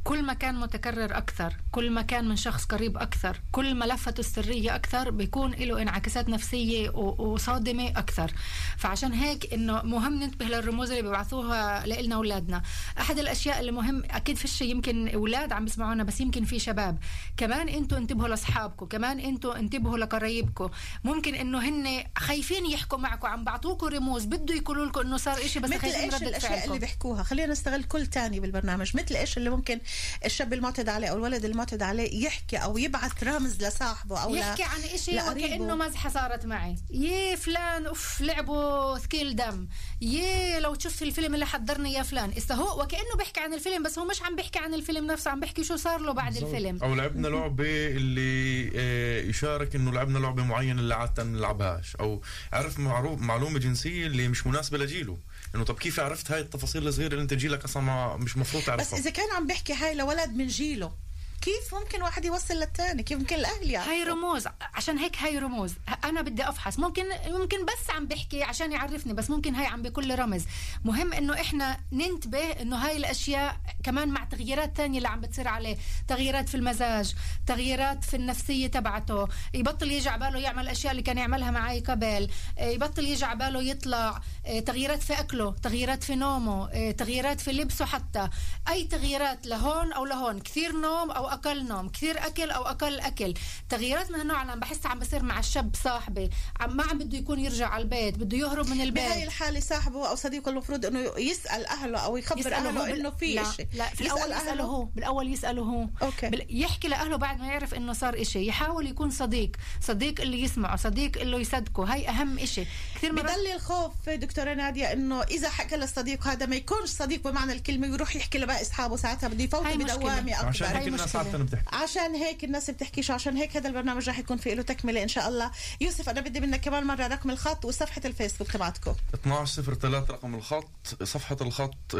كل 0.04 0.22
ما 0.22 0.32
كان 0.32 0.54
متكرر 0.60 1.16
أكثر 1.16 1.56
كل 1.72 1.90
ما 1.90 2.02
كان 2.02 2.28
من 2.28 2.36
شخص 2.36 2.64
قريب 2.64 2.96
أكثر 2.96 3.40
كل 3.52 3.74
ما 3.74 3.84
لفته 3.84 4.20
السرية 4.20 4.74
أكثر 4.74 5.10
بيكون 5.10 5.50
له 5.50 5.82
انعكاسات 5.82 6.28
نفسية 6.28 6.90
وصادمة 6.90 7.88
أكثر. 7.88 8.32
فعشان 8.78 9.12
هيك 9.12 9.54
إنه 9.54 9.82
مهم 9.82 10.14
ننتبه 10.14 10.44
للرموز 10.46 10.90
اللي 10.90 11.02
بيبعثوها 11.02 11.86
لنا 11.86 12.14
أولادنا 12.14 12.62
أحد 13.00 13.18
الأشياء 13.18 13.60
اللي 13.60 13.72
مهم 13.72 14.02
أكيد 14.10 14.36
فيش 14.36 14.62
يمكن 14.62 15.08
أولاد 15.08 15.52
عم 15.52 15.64
بيسمعونا 15.64 16.04
بس 16.04 16.20
يمكن 16.20 16.44
في 16.44 16.58
شباب. 16.58 16.98
كمان 17.36 17.68
أنتوا 17.68 17.98
انتبهوا 17.98 18.28
لأصحابكم 18.28 18.86
كمان 18.86 19.20
أنتوا 19.20 19.56
انتبهوا 19.58 19.98
لقرايبكم. 19.98 20.68
ممكن 21.04 21.34
إنه 21.34 21.68
هن 21.68 22.04
خايفين 22.18 22.66
يحكوا 22.70 22.98
معكم 22.98 23.28
عم 23.28 23.44
بعطوكم 23.44 23.86
رموز 23.86 24.24
بده 24.24 24.54
يقولوا 24.54 24.86
لكم 24.86 25.00
إنه 25.00 25.16
صار 25.16 25.38
إشي 25.38 25.58
بس 25.60 25.70
مثل 25.70 25.80
خايفين 25.80 26.00
إيش 26.00 26.14
ردة 26.14 26.28
الأشياء 26.28 26.50
فعلكم. 26.52 26.68
اللي 26.68 26.80
بيحكوها؟ 26.80 27.22
خلينا 27.22 27.52
نستغل 27.52 27.84
كل 27.84 28.06
تاني 28.06 28.40
بالبرنامج. 28.40 28.96
مثل 28.96 29.16
إيش 29.16 29.38
اللي 29.38 29.50
ممكن 29.50 29.80
الشاب 30.24 30.52
المعتد 30.52 30.88
عليه 30.88 31.08
أو 31.08 31.16
الولد 31.16 31.44
المعتد 31.44 31.82
عليه 31.82 32.24
يحكي 32.24 32.56
أو 32.56 32.78
يبعث 32.78 33.24
رمز 33.24 33.62
لصاحبه 33.64 34.22
أو 34.22 34.34
يحكي 34.34 34.62
عن 34.62 34.80
إشي 34.80 35.10
لقريبه. 35.12 35.46
وكأنه 35.46 35.74
مزحة 35.74 36.10
صارت 36.10 36.46
معي. 36.46 36.76
يي 36.90 37.36
فلان 37.36 37.86
أوف 37.86 38.20
لعبوا 38.20 38.98
ثقيل 38.98 39.36
دم. 39.36 39.68
يي 40.00 40.60
لو 40.60 40.78
شفت 40.78 41.02
الفيلم 41.02 41.34
اللي 41.34 41.46
حضرني 41.46 41.92
يا 41.92 42.02
فلان. 42.02 42.32
إسا 42.36 42.54
هو 42.54 42.82
وكأنه 42.82 43.16
بيحكي 43.18 43.40
عن 43.40 43.54
الفيلم 43.54 43.82
بس 43.82 43.98
هو 43.98 44.04
مش 44.04 44.22
عم 44.22 44.36
بيحكي 44.36 44.58
عن 44.58 44.74
الفيلم 44.74 45.06
نفسه 45.06 45.30
عم 45.30 45.40
بيحكي 45.40 45.64
شو 45.64 45.76
صار 45.76 46.00
له 46.00 46.12
بعد 46.12 46.36
الفيلم. 46.36 46.78
أو 46.82 46.94
لعبنا 46.94 47.28
لعبة 47.28 47.86
اللي 47.86 48.72
آه، 48.76 49.22
يشارك 49.22 49.74
إنه 49.74 49.92
لعبنا 49.92 50.18
لعبة 50.18 50.42
معينة 50.42 50.80
اللي 50.80 50.94
عادة 50.94 51.24
ما 51.24 51.30
نلعبهاش. 51.38 51.96
أو 51.96 52.22
عرف 52.52 52.78
معروف 52.78 53.20
معلومة 53.20 53.58
جنسية 53.58 54.06
اللي 54.06 54.28
مش 54.28 54.46
مناسبة 54.46 54.78
لجيله. 54.78 55.18
إنه 55.54 55.64
طب 55.64 55.78
كيف 55.78 56.00
عرفت 56.00 56.30
هاي 56.30 56.40
التفاصيل 56.40 56.88
الصغيرة 56.88 57.12
اللي 57.12 57.22
أنت 57.22 57.34
جيلك 57.34 57.64
أصلا 57.64 57.82
ما 57.82 58.16
مش 58.16 58.36
مفروض 58.36 58.62
بس 58.62 58.66
تعرفها 58.66 58.98
إذا 58.98 59.10
كان 59.10 59.30
عم 59.36 59.46
بيحكي 59.46 59.72
هاي 59.72 59.94
لولد 59.94 60.30
من 60.30 60.46
جيله 60.46 60.92
كيف 61.40 61.74
ممكن 61.74 62.02
واحد 62.02 62.24
يوصل 62.24 62.54
للتاني؟ 62.54 63.02
كيف 63.02 63.18
ممكن 63.18 63.36
الأهل 63.36 63.70
يعني 63.70 63.90
هاي 63.90 64.02
رموز. 64.02 64.44
عشان 64.74 64.98
هيك 64.98 65.16
هاي 65.18 65.38
رموز. 65.38 65.74
أنا 66.04 66.22
بدي 66.22 66.48
أفحص. 66.48 66.78
ممكن 66.78 67.04
ممكن 67.26 67.64
بس 67.64 67.90
عم 67.90 68.06
بحكي 68.06 68.42
عشان 68.42 68.72
يعرفني 68.72 69.12
بس 69.12 69.30
ممكن 69.30 69.54
هاي 69.54 69.66
عم 69.66 69.82
بكل 69.82 70.18
رمز. 70.18 70.44
مهم 70.84 71.12
إنه 71.12 71.34
إحنا 71.40 71.80
ننتبه 71.92 72.38
إنه 72.38 72.76
هاي 72.76 72.96
الأشياء 72.96 73.56
كمان 73.84 74.08
مع 74.08 74.24
تغييرات 74.24 74.76
تانية 74.76 74.98
اللي 74.98 75.08
عم 75.08 75.20
بتصير 75.20 75.48
عليه. 75.48 75.76
تغييرات 76.08 76.48
في 76.48 76.54
المزاج 76.54 77.14
تغييرات 77.46 78.04
في 78.04 78.16
النفسية 78.16 78.66
تبعته. 78.66 79.28
يبطل 79.54 79.90
يجي 79.90 80.10
باله 80.10 80.38
يعمل 80.38 80.62
الاشياء 80.62 80.90
اللي 80.90 81.02
كان 81.02 81.18
يعملها 81.18 81.50
معي 81.50 81.80
قبل. 81.80 82.30
آه، 82.58 82.68
يبطل 82.68 83.04
يجي 83.04 83.26
باله 83.34 83.62
يطلع. 83.62 84.20
آه، 84.46 84.60
تغييرات 84.60 85.02
في 85.02 85.20
أكله 85.20 85.50
تغييرات 85.62 86.04
في 86.04 86.14
نومه. 86.14 86.70
آه، 86.72 86.90
تغييرات 86.90 87.40
في 87.40 87.52
لبسه 87.52 87.84
حتى. 87.84 88.28
أي 88.68 88.84
تغييرات 88.84 89.46
لهون 89.46 89.92
أو 89.92 90.04
لهون. 90.04 90.40
كثير 90.40 90.72
نوم 90.72 91.10
أو 91.10 91.29
أقل 91.32 91.66
نوم 91.68 91.88
كثير 91.88 92.26
أكل 92.26 92.50
أو 92.50 92.62
أقل 92.62 93.00
أكل. 93.00 93.34
تغييرات 93.68 94.10
من 94.10 94.18
هالنوع 94.18 94.42
أنا 94.42 94.54
بحسها 94.56 94.90
عم 94.90 94.98
بصير 94.98 95.22
مع 95.22 95.38
الشاب 95.38 95.74
صاحبي. 95.84 96.30
عم 96.60 96.76
ما 96.76 96.82
عم 96.84 96.98
بده 96.98 97.18
يكون 97.18 97.40
يرجع 97.40 97.68
على 97.68 97.82
البيت 97.82 98.18
بده 98.18 98.38
يهرب 98.38 98.66
من 98.68 98.80
البيت. 98.80 99.04
بهاي 99.04 99.24
الحالة 99.24 99.60
صاحبه 99.60 100.08
أو 100.08 100.14
صديقه 100.14 100.48
المفروض 100.50 100.86
إنه 100.86 101.12
يسأل 101.18 101.66
أهله 101.66 101.98
أو 101.98 102.16
يخبر 102.16 102.42
بال- 102.42 102.54
إنه 102.90 103.10
في 103.10 103.34
لا 103.34 103.42
إشي. 103.42 103.66
لا 103.74 103.84
في 103.88 104.00
الأول 104.00 104.32
يسأله 104.32 104.64
هو 104.64 104.84
بالأول 104.84 105.32
يسأله 105.32 105.62
هو. 105.62 105.86
أوكي. 106.02 106.28
بال... 106.28 106.46
يحكي 106.62 106.88
لأهله 106.88 107.16
بعد 107.16 107.40
ما 107.40 107.46
يعرف 107.46 107.74
إنه 107.74 107.92
صار 107.92 108.20
إشي. 108.20 108.46
يحاول 108.46 108.86
يكون 108.86 109.10
صديق 109.10 109.50
صديق 109.80 110.20
اللي 110.20 110.42
يسمعه 110.42 110.76
صديق 110.76 111.20
اللي 111.20 111.36
يصدقه. 111.40 111.84
هاي 111.92 112.08
أهم 112.08 112.38
إشي. 112.38 112.64
كثير 112.94 113.12
مرات 113.12 113.24
بضل 113.38 113.46
الخوف 113.54 114.08
دكتورة 114.08 114.54
نادية 114.54 114.92
إنه 114.92 115.22
إذا 115.22 115.48
حكى 115.50 115.76
للصديق 115.76 116.26
هذا 116.26 116.46
ما 116.46 116.56
يكونش 116.56 116.88
صديق 116.90 117.28
بمعنى 117.28 117.52
الكلمة 117.52 117.90
ويروح 117.90 118.16
يحكي 118.16 118.38
لباقي 118.38 118.62
أصحابه 118.62 118.96
ساعتها 118.96 119.28
بده 119.28 119.44
يفوت. 119.44 119.66
بدوامي 119.66 120.34
أكبر. 120.34 120.48
عشان 120.48 120.66
هيك 120.66 120.86
الناس 120.88 121.16
بتحكي. 121.22 121.76
عشان 121.76 122.14
هيك 122.14 122.44
الناس 122.44 122.70
بتحكيش 122.70 123.10
عشان 123.10 123.36
هيك 123.36 123.56
هذا 123.56 123.68
البرنامج 123.68 124.08
راح 124.08 124.18
يكون 124.18 124.36
في 124.36 124.54
له 124.54 124.62
تكملة 124.62 125.02
إن 125.02 125.08
شاء 125.08 125.28
الله. 125.28 125.50
يوسف 125.80 126.08
أنا 126.08 126.20
بدي 126.20 126.40
منك 126.40 126.60
كمان 126.60 126.84
مرة 126.84 127.06
رقم 127.06 127.30
الخط 127.30 127.64
وصفحة 127.64 128.00
الفيسبوك 128.04 128.52
تبعتكم. 128.52 128.94
1203 129.14 130.12
رقم 130.12 130.34
الخط 130.34 130.70
صفحة 131.02 131.36
الخط 131.40 131.96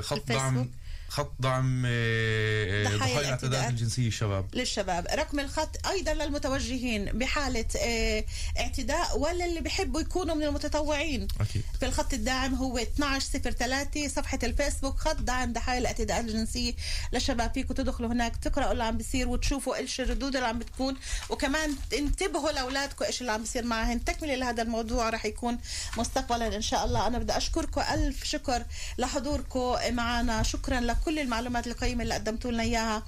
خط 0.00 0.28
دعم 0.28 0.70
خط 1.10 1.32
دعم 1.40 1.82
آه، 1.86 2.82
ضحايا 2.84 2.98
ضحايا 2.98 3.20
الاعتداءات. 3.20 3.70
الجنسية 3.70 4.08
الشباب 4.08 4.54
للشباب. 4.54 5.06
رقم 5.14 5.40
الخط 5.40 5.86
أيضا 5.86 6.14
للمتوجهين 6.14 7.04
بحالة 7.04 7.64
آه، 7.78 8.24
اعتداء 8.58 9.18
ولا 9.18 9.44
اللي 9.44 9.60
بيحبوا 9.60 10.00
يكونوا 10.00 10.34
من 10.34 10.42
المتطوعين؟ 10.42 11.28
أكيد. 11.40 11.62
في 11.80 11.86
الخط 11.86 12.12
الداعم 12.14 12.54
هو 12.54 12.78
1203 12.78 14.08
صفحة 14.08 14.38
الفيسبوك 14.42 14.98
خط 14.98 15.16
دعم 15.16 15.52
ضحايا 15.52 15.78
الاعتداءات 15.78 16.24
الجنسية 16.24 16.74
للشباب. 17.12 17.54
فيكم 17.54 17.74
تدخلوا 17.74 18.12
هناك 18.12 18.36
تقرأوا 18.36 18.72
اللي 18.72 18.84
عم 18.84 18.96
بيصير 18.96 19.28
وتشوفوا 19.28 19.76
إيش 19.76 20.00
الردود 20.00 20.36
اللي 20.36 20.48
عم 20.48 20.58
بتكون. 20.58 20.96
وكمان 21.30 21.74
انتبهوا 21.92 22.50
لأولادكم 22.50 23.04
إيش 23.04 23.20
اللي 23.20 23.32
عم 23.32 23.40
بيصير 23.40 23.64
معهن 23.64 24.04
تكملة 24.04 24.34
لهذا 24.34 24.62
الموضوع 24.62 25.10
رح 25.10 25.24
يكون 25.24 25.58
مستقبلا 25.98 26.56
إن 26.56 26.62
شاء 26.62 26.84
الله. 26.84 27.06
أنا 27.06 27.18
بدي 27.18 27.36
أشكركم 27.36 27.80
ألف 27.80 28.24
شكر 28.24 28.64
لحضوركم 28.98 29.76
معنا 29.90 30.42
شكرا 30.42 30.80
لكل 31.00 31.18
المعلومات 31.18 31.66
القيمة 31.66 32.02
اللي 32.02 32.14
قدمتوا 32.14 32.50
لنا 32.50 32.62
إياها. 32.62 33.02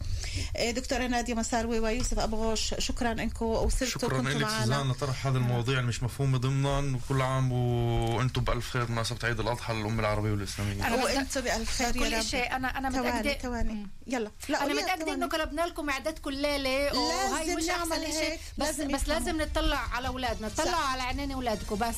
إيه، 0.57 0.71
دكتورة 0.71 1.07
نادية 1.07 1.35
مساروي 1.35 1.79
ويوسف 1.79 2.19
ابو 2.19 2.37
غوش 2.37 2.75
شكرا 2.79 3.13
انكم 3.13 3.47
وصلتوا 3.47 3.87
شكرا 3.87 4.23
لك 4.23 4.37
معنا. 4.37 4.65
سوزان. 4.65 4.91
لطرح 4.91 5.27
هذه 5.27 5.37
المواضيع 5.37 5.79
اللي 5.79 5.89
مش 5.89 6.03
مفهومه 6.03 6.39
ضمنا. 6.39 6.97
وكل 6.97 7.23
عام 7.23 7.53
وأنتم 7.53 8.45
بألف 8.45 8.71
خير 8.71 8.85
بمناسبة 8.85 9.19
عيد 9.25 9.41
الأضحى 9.41 9.75
للامه 9.75 10.01
العربية 10.01 10.31
والإسلامية. 10.31 10.87
أنا 10.87 11.05
وأنتم 11.05 11.41
بألف 11.41 11.71
خير 11.71 11.97
يا 11.97 12.21
كل 12.21 12.25
شيء. 12.25 12.57
أنا 12.57 12.79
أنا 12.79 12.91
ثواني 12.91 13.21
متاكده 13.21 13.39
ثواني. 13.39 13.87
يلا. 14.07 14.31
لا 14.49 14.67
متأكدة 14.67 15.05
ثواني. 15.05 15.13
إنه 15.13 15.27
قلبنا 15.27 15.67
لكم 15.67 15.91
اعدادكم 15.91 16.31
الليلة 16.31 16.99
وهي 16.99 17.47
لازم 17.47 17.57
مش 17.57 17.65
نعمل 17.65 17.93
احسن 17.93 18.13
شيء. 18.13 18.39
بس 18.59 18.67
لازم 18.67 18.89
بس. 18.89 19.09
لازم 19.09 19.43
نطلع 19.43 19.79
على 19.93 20.09
أولادنا. 20.09 20.49
نطلع. 20.49 20.77
على 20.77 21.03
عينين 21.03 21.33
أولادكم 21.33 21.77
بس. 21.77 21.97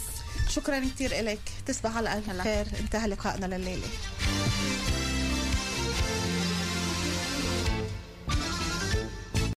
شكرا 0.49 0.79
كثير 0.81 1.25
لك 1.25 1.41
تصبح 1.67 1.97
على 1.97 2.13
ألف 2.13 2.41
خير. 2.43 2.67
انتهى 2.81 3.09
لقائنا 3.09 3.47
لليلة. 3.47 3.89